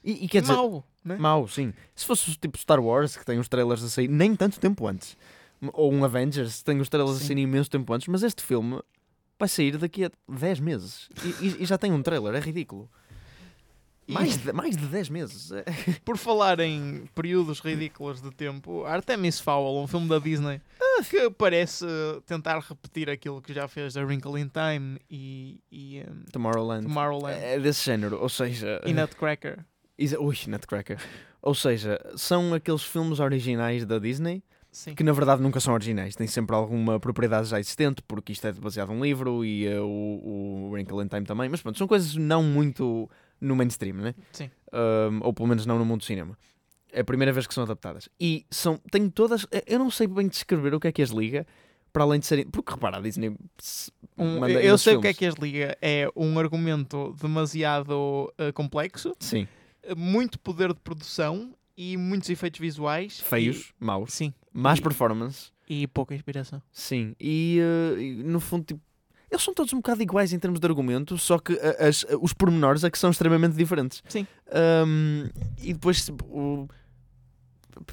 [0.02, 1.16] E, e quer dizer, Mau, né?
[1.18, 1.72] Mau, sim.
[1.94, 5.16] Se fosse tipo Star Wars, que tem os trailers a sair nem tanto tempo antes,
[5.74, 7.26] ou um Avengers, que tem os trailers a Sim.
[7.26, 8.80] sair imenso tempo antes, mas este filme
[9.38, 12.90] vai sair daqui a 10 meses e, e- e já tem um trailer, é ridículo.
[14.14, 15.52] Mais de, mais de 10 meses.
[15.52, 15.64] É-
[16.04, 20.60] Por falar em períodos ridículos de tempo, Artemis Fowl, um filme da Disney,
[21.08, 21.86] que parece
[22.26, 26.86] tentar repetir aquilo que já fez A Wrinkle in Time e, e um, Tomorrowland.
[26.86, 28.80] Tomorrowland É desse género, ou seja.
[28.84, 29.64] e Nutcracker.
[29.98, 30.98] Exa- Ui, Nutcracker.
[31.42, 34.42] Ou seja, são aqueles filmes originais da Disney
[34.72, 34.94] Sim.
[34.94, 38.52] que na verdade nunca são originais, têm sempre alguma propriedade já existente, porque isto é
[38.52, 42.14] baseado num livro e uh, o, o Wrinkle in Time também, mas pronto, são coisas
[42.14, 44.14] não muito no mainstream, né?
[44.32, 44.50] Sim.
[44.72, 46.36] Um, ou pelo menos não no mundo do cinema.
[46.92, 48.08] É a primeira vez que são adaptadas.
[48.20, 49.46] E são, têm todas.
[49.66, 51.46] Eu não sei bem descrever o que é que as liga,
[51.92, 52.46] para além de serem.
[52.46, 53.30] Porque repara, a Disney.
[54.18, 55.16] Um- eu sei o que é filmes.
[55.18, 55.78] que as liga.
[55.80, 59.46] É um argumento demasiado eh, complexo, Sim.
[59.82, 63.20] eh, muito poder de produção e muitos efeitos visuais.
[63.20, 64.12] Feios, E, maus.
[64.12, 64.34] sim.
[64.52, 65.50] Más E- performance.
[65.68, 66.60] E pouca inspiração.
[66.72, 67.14] Sim.
[67.20, 68.80] E, uh, e, no fundo, tipo.
[69.30, 72.82] Eles são todos um bocado iguais em termos de argumento, só que as- os pormenores
[72.84, 74.02] é que são extremamente diferentes.
[74.08, 74.26] Sim.
[74.86, 75.28] Um,
[75.62, 76.08] e depois.
[76.24, 76.66] o...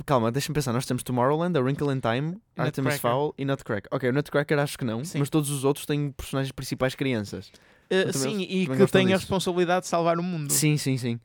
[0.05, 0.73] Calma, deixa-me pensar.
[0.73, 2.99] Nós temos Tomorrowland, A Wrinkle in Time, Artemis Nutcracker.
[2.99, 3.89] Fowl e Nutcracker.
[3.91, 5.19] Ok, o Nutcracker acho que não, Sim.
[5.19, 7.51] mas todos os outros têm personagens principais crianças.
[7.87, 10.51] Também- sim, e também que tem a responsabilidade de salvar o mundo.
[10.51, 11.19] Sim, sim, sim.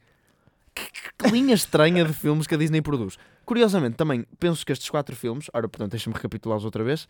[0.75, 3.19] Que, que- que linha estranha de filmes que a Disney produz.
[3.45, 7.09] Curiosamente, também penso que estes quatro filmes, ora, portanto, deixa-me recapitulá-los outra vez,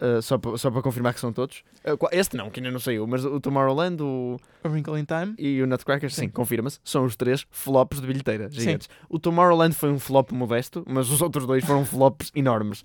[0.00, 1.62] uh, só para só confirmar que são todos.
[1.84, 5.34] Uh, este não, que ainda não saiu, mas o Tomorrowland o, A Wrinkle in Time.
[5.38, 6.28] e o Nutcracker, sim, Sim.
[6.28, 8.88] confirma-se, são os três flops de bilheteira, gigantes.
[9.08, 12.84] O Tomorrowland foi um flop modesto, mas os outros dois foram flops enormes.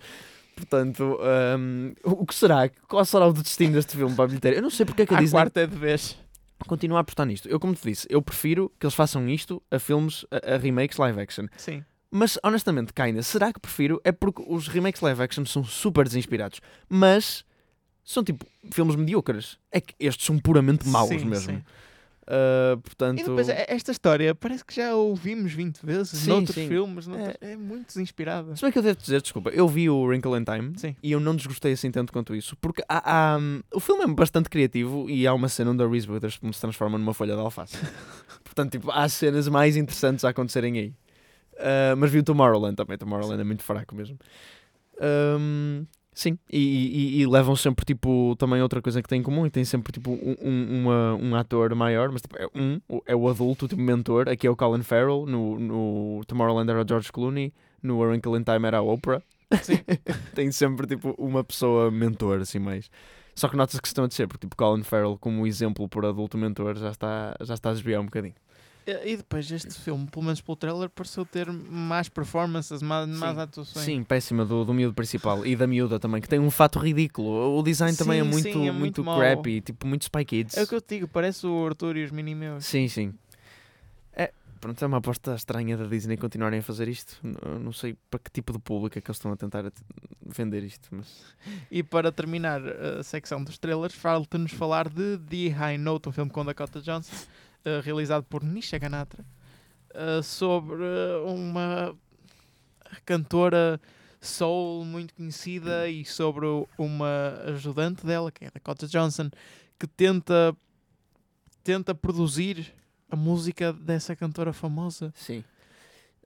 [0.56, 1.20] Portanto,
[1.60, 2.70] um, o que será?
[2.88, 4.58] Qual será o destino deste filme para a bilheteira?
[4.58, 6.18] Eu não sei porque é que a A Disney quarta é de vez.
[6.66, 7.50] continua a apostar nisto.
[7.50, 10.98] Eu, como te disse, eu prefiro que eles façam isto a filmes, a, a remakes
[10.98, 11.48] live action.
[11.58, 11.84] Sim.
[12.18, 14.00] Mas, honestamente, kinda, será que prefiro?
[14.02, 16.62] É porque os remakes live action são super desinspirados.
[16.88, 17.44] Mas
[18.06, 19.58] são tipo filmes mediocres.
[19.70, 21.52] É que estes são puramente maus Sim, mesmo.
[21.56, 21.62] sim.
[22.24, 26.30] Uh, portanto, E depois, eh, esta história parece que já a ouvimos 20 vezes Sim,
[26.30, 26.68] noutros sim.
[26.70, 27.06] filmes.
[27.06, 27.58] noutros- É.
[27.58, 28.56] muito desinspirada.
[28.56, 30.96] se bem que eu devo dizer, desculpa, eu vi o Wrinkle in Time Sim.
[31.04, 32.56] e eu não desgostei assim tanto quanto isso.
[32.62, 35.88] Porque há, há, hum, o filme é bastante criativo e há uma cena onde a
[35.88, 37.76] Reese Witherspoon se transforma numa folha de alface.
[38.44, 40.94] portanto, tipo, há cenas mais interessantes a acontecerem aí.
[41.58, 42.98] Uh, mas vi o Tomorrowland também.
[42.98, 44.18] Tomorrowland é muito fraco mesmo.
[45.02, 49.46] Um, sim, e, e- e levam sempre tipo também outra coisa que tem em comum
[49.46, 53.16] e tem sempre tipo um, um, uma- um ator maior, mas tipo, é um, é
[53.16, 54.30] o adulto, tipo mentor.
[54.30, 58.38] Aqui é o Colin Farrell, no, no Tomorrowland era o George Clooney, no A Wrinkle
[58.40, 59.22] in Time era a Oprah.
[59.62, 59.80] Sim.
[60.34, 62.90] tem sempre tipo uma pessoa mentor assim mais.
[63.36, 66.38] Só que notas que estão a descer, porque tipo Colin Farrell como exemplo por adulto
[66.38, 68.34] mentor já está, já está a desviar um bocadinho.
[68.88, 73.42] E depois este filme, pelo menos pelo trailer, pareceu ter mais performances, mais, mais Sim.
[73.42, 73.86] atuações.
[73.86, 77.58] Sim, péssima do, do miúdo principal e da miúda também, que tem um fato ridículo.
[77.58, 80.56] O design também é Sim, muito, sim, é muito, muito crappy, tipo muito Spy Kids.
[80.58, 82.64] É o que eu te digo, parece o Arthur e os Minimeus.
[82.66, 83.14] Sim, sim.
[84.14, 87.18] É, pronto, é uma aposta estranha da Disney continuarem a fazer isto.
[87.44, 89.64] Eu não sei para que tipo de público é que eles estão a tentar
[90.24, 91.08] vender isto, mas
[91.72, 96.30] E para terminar a secção dos trailers, falta-nos falar de The High Note, um filme
[96.30, 97.16] com Dakota Johnson,
[97.66, 99.26] eh, realizado por Nisha Ganatra,
[99.94, 100.84] eh, sobre
[101.26, 101.96] uma
[103.06, 103.82] cantora
[104.22, 106.46] soul muito conhecida e sobre
[106.78, 109.30] uma ajudante dela, que é Dakota Johnson,
[109.80, 110.56] que tenta,
[111.64, 112.74] tenta produzir
[113.10, 115.12] a música dessa cantora famosa.
[115.16, 115.44] sim.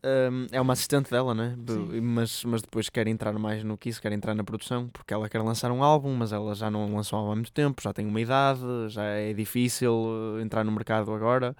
[0.02, 1.58] Hum, é uma assistente dela, né?
[1.68, 2.00] Sim.
[2.02, 5.28] Mas, mas depois quer entrar mais no que isso, quer entrar na produção, porque ela
[5.28, 7.92] quer lançar um álbum, mas ela já não lançou um álbum há muito tempo, já
[7.92, 11.56] tem uma idade, já é difícil uh, entrar no mercado agora.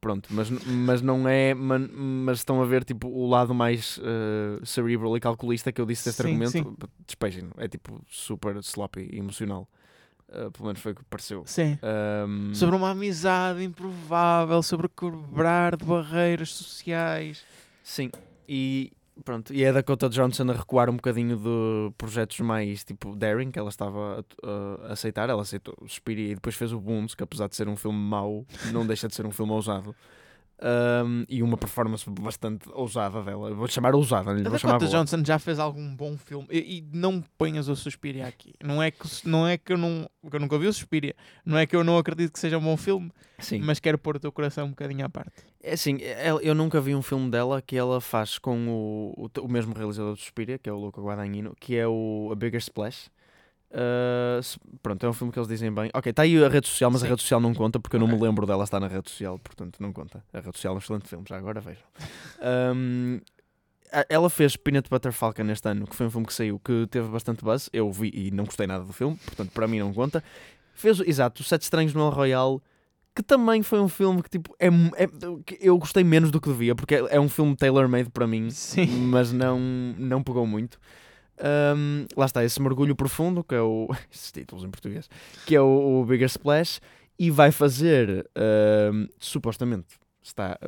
[0.00, 1.52] Pronto, mas, mas não é.
[1.52, 5.84] man- Mas estão a ver tipo o lado mais uh, cerebral e calculista que eu
[5.84, 6.52] disse deste Sim, argumento.
[6.52, 6.76] sim.
[7.06, 9.68] Despejem, é tipo super sloppy e emocional.
[10.30, 11.42] Uh, pelo menos foi o que pareceu.
[11.44, 11.76] Sim.
[11.82, 17.44] Um, Sobre uma amizade improvável, sobre quebrar de barreiras sociais.
[17.82, 18.12] Sim,
[18.48, 18.92] e
[19.24, 23.50] pronto, e é a Dakota Johnson a recuar um bocadinho de projetos mais tipo daring
[23.50, 25.28] que ela estava a, a aceitar.
[25.28, 27.98] Ela aceitou o Suspiria e depois fez o Boons, que apesar de ser um filme
[27.98, 29.94] mau, não deixa de ser um filme ousado.
[30.62, 33.54] Um, e uma performance bastante ousada dela.
[33.54, 34.90] Vou chamar ousada, não lhe A vou chamar boa.
[34.90, 38.52] Johnson já fez algum bom filme e, e não ponhas o Suspiria aqui.
[38.62, 41.16] Não é que, não é que eu, não, que eu nunca vi o Suspiria.
[41.46, 44.16] Não é que eu não acredito que seja um bom filme, Sim, mas quero pôr
[44.16, 45.32] o teu coração um bocadinho à parte.
[45.62, 45.96] é assim,
[46.26, 49.72] eu eu nunca vi um filme dela que ela faz com o, o, o mesmo
[49.74, 53.10] realizador do Suspiria, que é o Luca Guadagnino, que é o A Bigger Splash.
[53.72, 55.90] Uh, pronto, é um filme que eles dizem bem.
[55.94, 57.10] Ok, está aí a rede social, mas a Sim.
[57.10, 59.78] rede social não conta porque eu não me lembro dela estar na rede social, portanto
[59.80, 60.24] não conta.
[60.32, 61.82] A rede social é um excelente filme, já agora vejam.
[62.74, 63.20] Um,
[63.92, 66.86] a- ela fez Peanut Butter Falcon este ano, que foi um filme que saiu que
[66.90, 67.70] teve bastante buzz.
[67.72, 70.22] Eu vi e não gostei nada do filme, portanto para mim não conta.
[70.74, 72.58] Fez, exato, Sete Estranhos no El Royale,
[73.14, 75.08] que também foi um filme que tipo é, é-
[75.44, 78.50] que eu gostei menos do que devia, porque é, é um filme tailor-made para mim
[78.50, 78.86] Sim.
[79.08, 79.60] mas não,
[79.98, 80.78] não pegou muito.
[81.76, 83.88] Um, lá está, esse mergulho profundo, que é o.
[84.12, 85.08] esses títulos em português,
[85.46, 86.80] que é o, o Bigger Splash,
[87.18, 88.28] e vai fazer,
[88.92, 90.58] um, supostamente, está.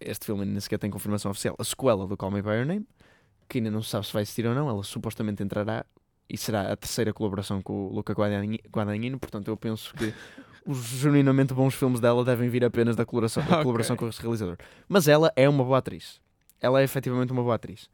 [0.00, 2.86] Este filme nem sequer tem confirmação oficial, a sequela do Call Me By Your Name,
[3.48, 5.84] que ainda não se sabe se vai existir ou não, ela supostamente entrará
[6.28, 10.14] e será a terceira colaboração com o Luca Guadagnino, portanto eu penso que
[10.64, 14.56] os genuinamente bons filmes dela devem vir apenas da colaboração, da colaboração com esse realizador.
[14.88, 16.20] Mas ela é uma boa atriz.
[16.60, 17.90] Ela é efetivamente uma boa atriz.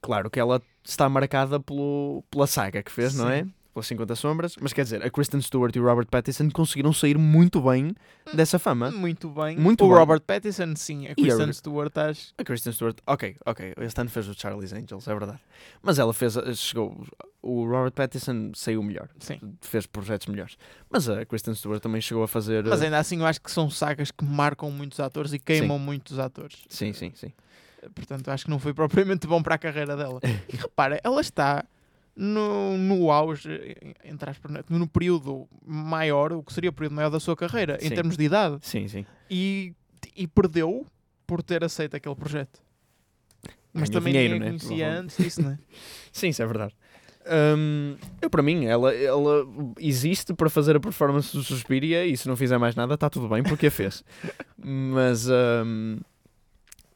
[0.00, 3.42] Claro que ela está marcada pelo, pela saga que fez, não é?
[3.44, 3.52] Sim.
[3.74, 7.18] Pelas 50 Sombras, mas quer dizer, a Kristen Stewart e o Robert Pattinson conseguiram sair
[7.18, 7.94] muito bem
[8.32, 8.90] dessa fama.
[8.90, 9.54] Muito bem.
[9.58, 9.98] Muito o bem.
[9.98, 11.06] Robert Pattinson, sim.
[11.08, 12.32] A Kristen a- Stewart, acho.
[12.38, 15.38] A Kristen Stewart, ok, ok, este ano fez o Charlie's Angels, é verdade.
[15.82, 17.04] Mas ela fez, chegou,
[17.42, 19.38] o Robert Pattinson saiu melhor, Sim.
[19.60, 20.56] fez projetos melhores.
[20.88, 22.64] Mas a Kristen Stewart também chegou a fazer.
[22.64, 25.78] Mas eh, ainda assim, eu acho que são sagas que marcam muitos atores e queimam
[25.78, 26.64] muitos atores.
[26.70, 27.30] Sim, sim, sim.
[27.94, 30.20] Portanto, acho que não foi propriamente bom para a carreira dela.
[30.48, 31.64] E repara, ela está
[32.14, 37.20] no, no auge, entre aspas, no período maior, o que seria o período maior da
[37.20, 37.94] sua carreira, em Sim.
[37.94, 38.58] termos de idade.
[38.62, 39.04] Sim, sim.
[39.30, 39.74] E,
[40.16, 40.86] e perdeu
[41.26, 42.60] por ter aceito aquele projeto.
[43.72, 44.58] Mas também dinheiro, ninguém né?
[44.58, 45.58] conhecia antes disso, né?
[46.10, 46.74] Sim, isso é verdade.
[47.28, 49.46] Hum, eu, para mim, ela, ela
[49.78, 53.28] existe para fazer a performance do Suspiria e se não fizer mais nada, está tudo
[53.28, 54.02] bem porque a fez.
[54.56, 55.98] mas, hum,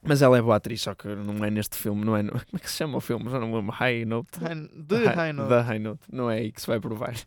[0.02, 2.22] mas ela é boa atriz, só que não é neste filme, não é.
[2.22, 3.30] no- Como é que se chama o filme?
[3.30, 3.72] Já não me lembro.
[3.72, 4.28] High Note.
[4.74, 5.48] De High Note.
[5.48, 6.00] The High Note.
[6.12, 7.14] Não é aí que se vai provar.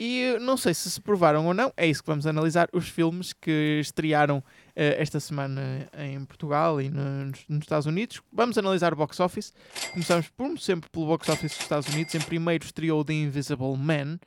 [0.00, 2.68] E eu não sei se se provaram ou não, é isso que vamos analisar.
[2.72, 4.40] Os filmes que estrearam
[4.76, 8.22] eh, esta semana em Portugal e no- nos, nos Estados Unidos.
[8.32, 9.52] Vamos analisar o box office.
[9.90, 12.14] Começamos, como sempre, pelo box office dos Estados Unidos.
[12.14, 14.20] Em primeiro estreou The Invisible Man.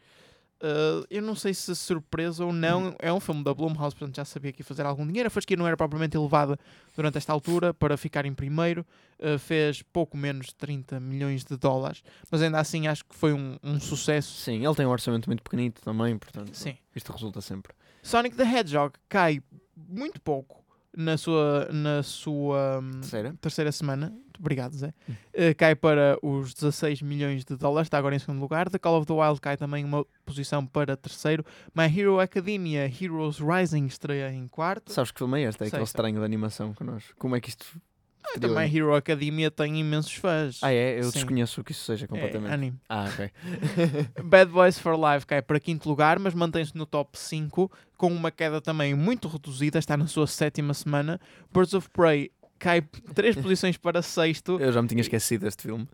[0.62, 2.96] Eh, eu não sei se surpresa ou não.
[3.00, 5.28] É um filme da Blumhouse, portanto já sabia que ia fazer algum dinheiro.
[5.28, 6.58] A fasquia não era propriamente elevada
[6.96, 8.86] durante esta altura para ficar em primeiro.
[9.20, 13.34] Eh, fez pouco menos de 30 milhões de dólares, mas ainda assim acho que foi
[13.34, 14.40] um, um sucesso.
[14.40, 16.78] Sim, ele tem um orçamento muito pequenito também, portanto, Sim.
[16.96, 17.74] isto resulta sempre.
[18.04, 19.42] Sonic the Hedgehog cai
[19.76, 20.61] muito pouco
[20.96, 23.36] na sua, na sua hum, Terceira?
[23.40, 24.14] terceira semana.
[24.40, 24.92] Obrigado, Zé.
[25.34, 28.70] Eh, cai para os 16 milhões de dólares, está agora em segundo lugar.
[28.70, 31.46] The Call of the Wild cai também uma posição para terceiro.
[31.76, 34.92] My Hero Academia Heroes Rising estreia em quarto.
[34.92, 35.64] Sabes que filme é este?
[35.64, 36.00] É aquele Sexta.
[36.00, 37.04] estranho de animação nós.
[37.20, 37.80] Como é que isto.
[38.24, 38.76] Ah, também?
[38.76, 40.60] Hero Academia tem imensos fãs.
[40.62, 41.00] Ah, é?
[41.00, 41.12] Eu Sim.
[41.14, 42.52] desconheço o que isso seja É completamente.
[42.54, 42.80] anime.
[42.88, 43.32] Ah, ok.
[44.24, 48.32] Bad Boys for Life cai para quinto lugar, mas mantém-se no top 5, com uma
[48.32, 51.20] queda também muito reduzida, está na sua sétima semana.
[51.54, 52.82] Birds of Prey cai
[53.16, 55.88] três posições para sexto, Eu já me tinha esquecido deste filme.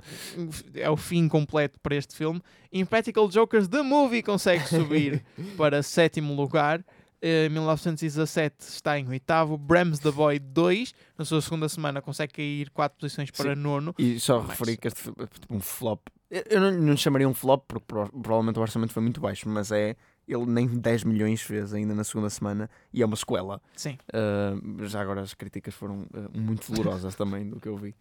[0.75, 2.41] é o fim completo para este filme.
[2.73, 5.23] Impractical Jokers The Movie consegue subir
[5.57, 6.84] para sétimo lugar.
[7.22, 9.57] Em 1917 está em oitavo.
[9.57, 13.61] Brams the Boy 2, na sua segunda semana, consegue cair quatro posições para Sim.
[13.61, 13.95] nono.
[13.97, 16.07] E só Mas- referir que este é tipo um flop.
[16.30, 19.72] Eu- não, não chamaria um flop porque pro- provavelmente o orçamento foi muito baixo, mas
[19.72, 19.95] é.
[20.28, 23.61] Ele nem 10 milhões fez ainda na segunda semana e é uma sequela.
[23.78, 23.97] Sim.
[24.11, 24.55] Ah,
[24.86, 27.95] já agora as críticas foram ah, muito dolorosas também do que eu vi.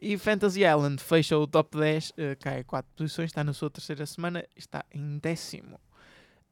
[0.00, 4.06] E Fantasy Island fecha o top 10, eh, cai 4 posições, está na sua terceira
[4.06, 5.78] semana, está em décimo.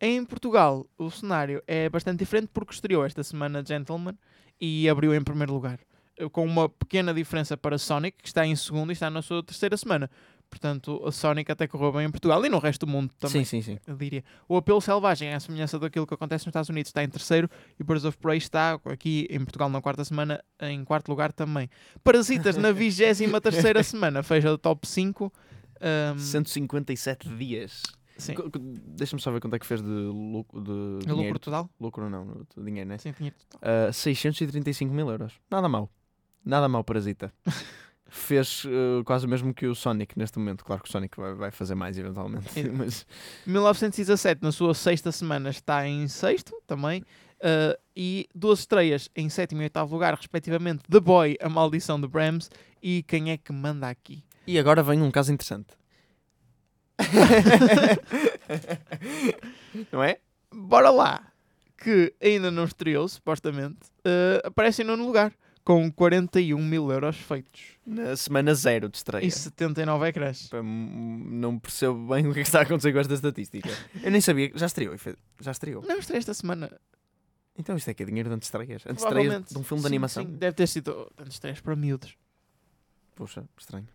[0.01, 4.15] Em Portugal, o cenário é bastante diferente porque estreou esta semana Gentleman
[4.59, 5.79] e abriu em primeiro lugar,
[6.17, 9.43] eh, com uma pequena diferença para Sonic, que está em segundo e está na sua
[9.43, 10.11] terceira semana.
[10.49, 13.45] Portanto, a Sonic até correu bem em Portugal e no resto do mundo também.
[13.45, 13.95] Sim, sim, sim.
[13.97, 14.25] Diria.
[14.49, 17.49] O apelo selvagem, à semelhança daquilo que acontece nos Estados Unidos, está em terceiro
[17.79, 21.69] e Birds of Prey está aqui em Portugal na quarta semana, em quarto lugar também.
[22.03, 25.31] Parasitas na vigésima terceira semana, fecha o top 5.
[26.15, 27.83] Um, 157 dias.
[28.21, 28.35] Sim.
[28.97, 30.61] Deixa-me só ver quanto é que fez de lucro.
[30.61, 31.23] De dinheiro.
[31.23, 31.71] lucro total?
[31.81, 32.99] Lucro não, de dinheiro, né?
[32.99, 33.61] Sim, tinha total.
[33.89, 35.35] Uh, 635 mil euros.
[35.51, 35.91] Nada mal.
[36.45, 37.33] Nada mal, Parasita.
[38.13, 40.65] Fez uh, quase o mesmo que o Sonic neste momento.
[40.65, 42.49] Claro que o Sonic vai, vai fazer mais eventualmente.
[42.77, 43.07] Mas
[43.47, 47.03] 1917, na sua sexta semana, está em sexto também.
[47.03, 52.09] uh, e duas estreias em sétimo e oitavo lugar, respectivamente, The Boy, A Maldição de
[52.09, 52.51] Brahms
[52.83, 54.25] e Quem é que manda aqui?
[54.47, 55.69] E agora vem um caso interessante.
[59.93, 60.19] não é?
[60.53, 61.27] Bora lá!
[61.77, 65.33] Que ainda não estreou, supostamente, uh, aparece em nono lugar,
[65.65, 69.25] com 41 mil euros feitos Na semana zero de estreia.
[69.25, 70.49] e 79 ecrãs.
[70.49, 73.69] Pá, m- Não percebo bem o que é que está a acontecer com esta estatística.
[74.03, 74.51] Eu nem sabia.
[74.55, 74.95] Já estreou.
[75.41, 75.83] Já estreou.
[75.87, 76.71] Não estreia esta semana.
[77.59, 78.83] Então isto é que é dinheiro de antestreias.
[78.87, 80.25] Antestreias de um filme de Sim, animação.
[80.25, 82.15] sim, deve ter sido antes estreias para miúdos.
[83.15, 83.89] Poxa, estranho.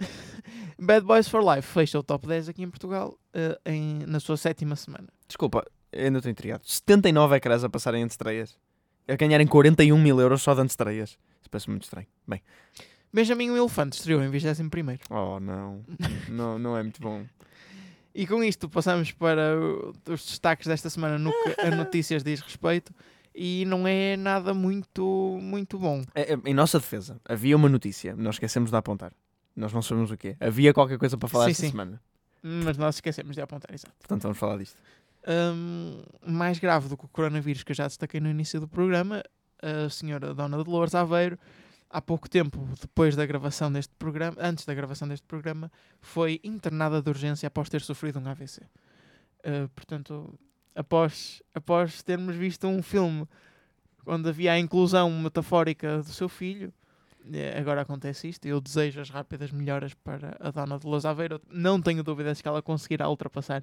[0.78, 4.36] Bad Boys for Life fecha o top 10 aqui em Portugal uh, em- na sua
[4.36, 5.08] sétima semana.
[5.26, 6.62] Desculpa, ainda estou intrigado.
[6.64, 8.56] 79 ecrãs a passarem entre estreias.
[9.08, 11.10] A ganharem 41 mil euros só de antestreias.
[11.40, 12.06] Isso parece muito estranho.
[12.26, 12.42] Bem,
[13.12, 15.00] Benjamin o Elefante estreou em 21 primeiro.
[15.10, 15.84] oh não.
[16.28, 17.24] não, não é muito bom.
[18.14, 19.56] E com isto passamos para
[20.08, 22.92] os destaques desta semana no que a notícias diz respeito.
[23.34, 26.02] E não é nada muito, muito bom.
[26.14, 29.12] É, é, Em nossa defesa, havia uma notícia, nós esquecemos de apontar.
[29.58, 30.36] Nós não sabemos o quê.
[30.38, 31.70] Havia qualquer coisa para falar Sim, esta sim.
[31.70, 32.00] semana.
[32.40, 33.92] Mas nós esquecemos de apontar, exato.
[33.98, 34.80] Portanto, vamos falar disto.
[35.26, 39.22] Hum, mais grave do que o coronavírus que eu já destaquei no início do programa,
[39.60, 41.36] a senhora Dona Dolores Aveiro,
[41.90, 47.02] há pouco tempo depois da gravação deste programa, antes da gravação deste programa, foi internada
[47.02, 48.62] de urgência após ter sofrido um AVC.
[48.62, 50.38] Uh, portanto,
[50.72, 53.26] após, após termos visto um filme
[54.06, 56.87] onde havia a inclusão metafórica do seu filho, eh,
[57.58, 58.46] agora acontece isto.
[58.46, 61.40] Eu desejo as rápidas melhoras para a Dona Dolores Aveiro.
[61.50, 63.62] Não tenho dúvidas que ela conseguirá ultrapassar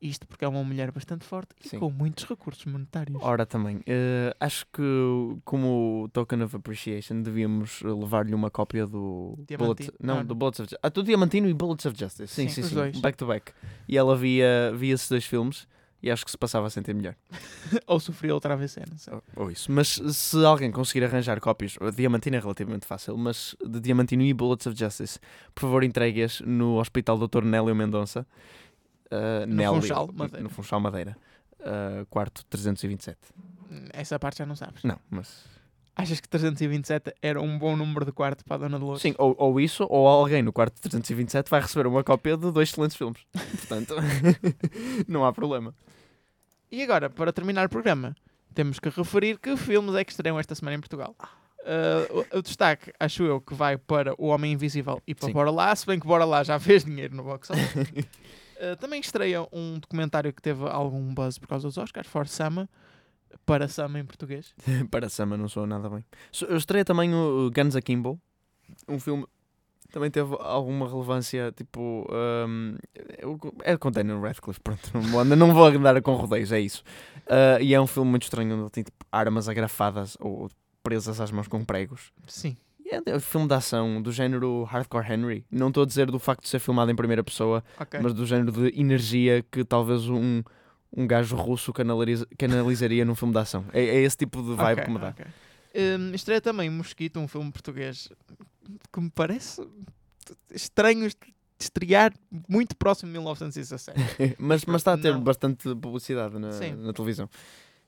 [0.00, 1.78] isto, porque é uma mulher bastante forte e Sim.
[1.78, 3.18] com muitos recursos monetários.
[3.22, 4.82] Ora, também, eh, acho que
[5.44, 9.38] como token of appreciation devíamos levar-lhe uma cópia do.
[9.58, 10.34] Bullets, não, Ah, do.
[10.34, 10.80] Bullets of Justice.
[10.82, 12.28] Ah, do Diamantino e Bullets of Justice.
[12.34, 13.00] Sim, Sim, sim, sim.
[13.00, 13.52] Back to back.
[13.88, 15.66] E ela via, via esses dois filmes
[16.06, 17.16] e acho que se passava a sentir melhor.
[17.86, 19.12] Ou sofreu outra AVC, não sei.
[19.12, 19.70] Ou, ou isso.
[19.72, 24.32] Mas se alguém conseguir arranjar cópias, o Diamantino é relativamente fácil, mas de Diamantino e
[24.32, 25.18] Bullets of Justice,
[25.54, 27.42] por favor entregue-as no Hospital Dr.
[27.42, 28.26] Nélio Mendonça.
[29.06, 30.42] Uh, No Nélio, Funchal, Madeira.
[30.42, 31.16] No Funchal Madeira.
[31.60, 33.18] Uh, quarto 327.
[33.92, 34.82] Essa parte já não sabes.
[34.84, 35.44] Não, mas.
[35.98, 39.00] Achas que 327 era um bom número de quarto para a Dona Dolores?
[39.00, 42.68] Sim, ou, ou isso, ou alguém no quarto 327 vai receber uma cópia de dois
[42.68, 43.22] excelentes filmes.
[43.32, 43.94] Portanto,
[45.08, 45.74] não há problema.
[46.70, 48.14] E agora, para terminar o programa,
[48.54, 51.14] temos que referir que filmes é que estreiam esta semana em Portugal.
[51.60, 55.32] Uh, o, o destaque, acho eu, que vai para O Homem Invisível e para Sim.
[55.32, 58.06] Bora Lá, se bem que Bora Lá já fez dinheiro no box office.
[58.56, 62.68] Uh, também estreia um documentário que teve algum buzz por causa dos Oscars, For Sama,
[63.44, 64.54] para Sama em português.
[64.90, 66.04] Para Sama não soa nada bem.
[66.32, 68.20] Estreia também o Guns Akimbo,
[68.88, 69.26] um filme
[69.96, 72.06] também teve alguma relevância, tipo,
[72.46, 72.76] um,
[73.64, 76.82] é contém no Radcliffe, pronto, não, vou- não vou andar com rodeios, é isso.
[77.26, 80.50] Uh, e é um filme muito estranho, onde ele tem tipo, armas agrafadas ou
[80.82, 82.12] presas às mãos com pregos.
[82.26, 82.54] Sim.
[82.84, 85.46] E é um filme de ação do género Hardcore Henry.
[85.50, 87.98] Não estou a dizer do facto de ser filmado em primeira pessoa, Ok.
[88.02, 90.42] mas do género de energia que talvez um,
[90.94, 93.64] um gajo russo canaliza- canalizaria num filme de ação.
[93.72, 95.08] É, é esse tipo de vibe Ok, que me dá.
[95.08, 95.24] ok.
[95.98, 98.08] Um, estreia também Mosquito, um filme português
[98.92, 99.66] que me parece
[100.52, 101.18] estranho est-
[101.58, 102.12] estrear
[102.48, 103.98] muito próximo de 1917.
[104.38, 105.20] mas, mas está a ter Não.
[105.22, 107.28] bastante publicidade na, na televisão.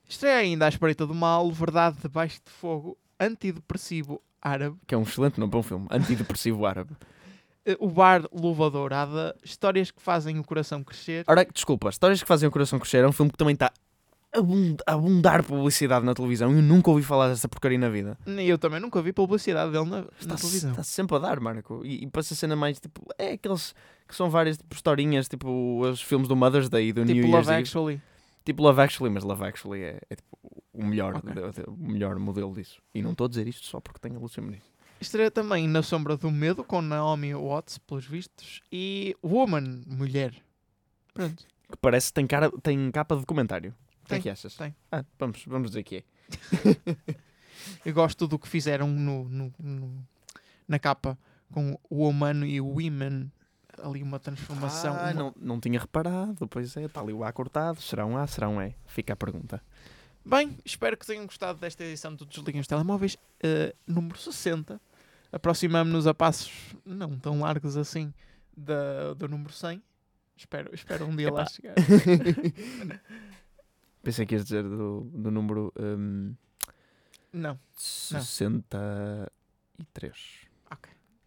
[0.09, 5.03] Estreia ainda à espreita do mal, Verdade debaixo de fogo, antidepressivo árabe, Que é um
[5.03, 5.87] excelente nome para um filme.
[5.91, 6.95] Antidepressivo árabe.
[7.67, 11.25] eh, o bar Luva Dourada, histórias que fazem o coração crescer.
[11.29, 13.71] Ora, desculpa, Histórias que Fazem o Coração Crescer é um filme que também está
[14.35, 16.53] abund- abundar publicidade na televisão.
[16.53, 18.19] Eu nunca ouvi falar dessa porcaria na vida.
[18.27, 20.71] Eu também nunca vi publicidade dele na, na Está, televisão.
[20.71, 21.83] está sempre a dar, Marco.
[21.85, 23.03] E, e passa a cena mais tipo.
[23.19, 23.75] É aqueles
[24.07, 27.27] que são várias tipo, historinhas, tipo os filmes do Mother's Day e do New tipo
[27.29, 27.63] Year's Love Eve.
[27.63, 28.03] Actually.
[28.45, 30.39] Tipo Love Actually, mas Love Actually é, é, tipo,
[30.73, 31.31] o melhor, Ok.
[31.33, 32.81] de- de- o melhor modelo disso.
[32.95, 34.63] E não estou a dizer isto só porque tenho a Lúcia Muniz.
[35.01, 40.35] Estreia também Na Sombra do Medo, com Naomi Watts, pelos vistos, e Woman, Mulher.
[41.15, 41.45] Pronto.
[41.71, 43.75] Que parece que tem, cara, tem capa de documentário.
[44.09, 44.55] O que é Tem, que achas?
[44.55, 44.75] tem.
[44.91, 46.05] Ah, vamos, vamos dizer que é.
[47.85, 50.07] Eu gosto do que fizeram no, no- no-
[50.67, 51.19] na capa
[51.53, 53.31] com o humano e o women.
[53.83, 54.95] Ali uma transformação.
[54.95, 56.49] Ah, uma- não, não tinha reparado.
[56.49, 57.81] Pois é, está ali o A cortado.
[57.83, 58.75] Será um A, será um E?
[58.87, 59.63] Fica a pergunta.
[60.25, 64.81] Bem, espero que tenham gostado desta edição do Desliguem os Telemóveis, eh, número 60.
[65.33, 68.13] Aproximamos-nos a passos não tão largos assim
[68.57, 69.83] da, do número 100.
[70.37, 71.51] Espero, espero um dia lá Epá.
[71.51, 71.75] chegar.
[74.09, 76.33] Pensei que ias dizer do, do número hum,
[77.31, 77.59] Não.
[77.77, 79.29] 63.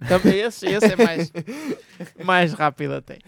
[0.10, 1.32] Também esse, esse é mais,
[2.26, 3.20] mais rápido até.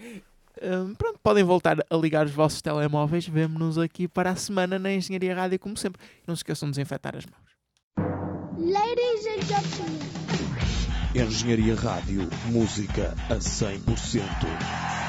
[0.60, 3.28] Hum, pronto, podem voltar a ligar os vossos telemóveis.
[3.28, 6.02] Vemo-nos aqui para a semana na Engenharia Rádio, como sempre.
[6.26, 7.38] Não se esqueçam de desinfetar as mãos.
[8.58, 10.00] Ladies and gentlemen.
[11.14, 15.03] Engenharia Rádio, música a 100%.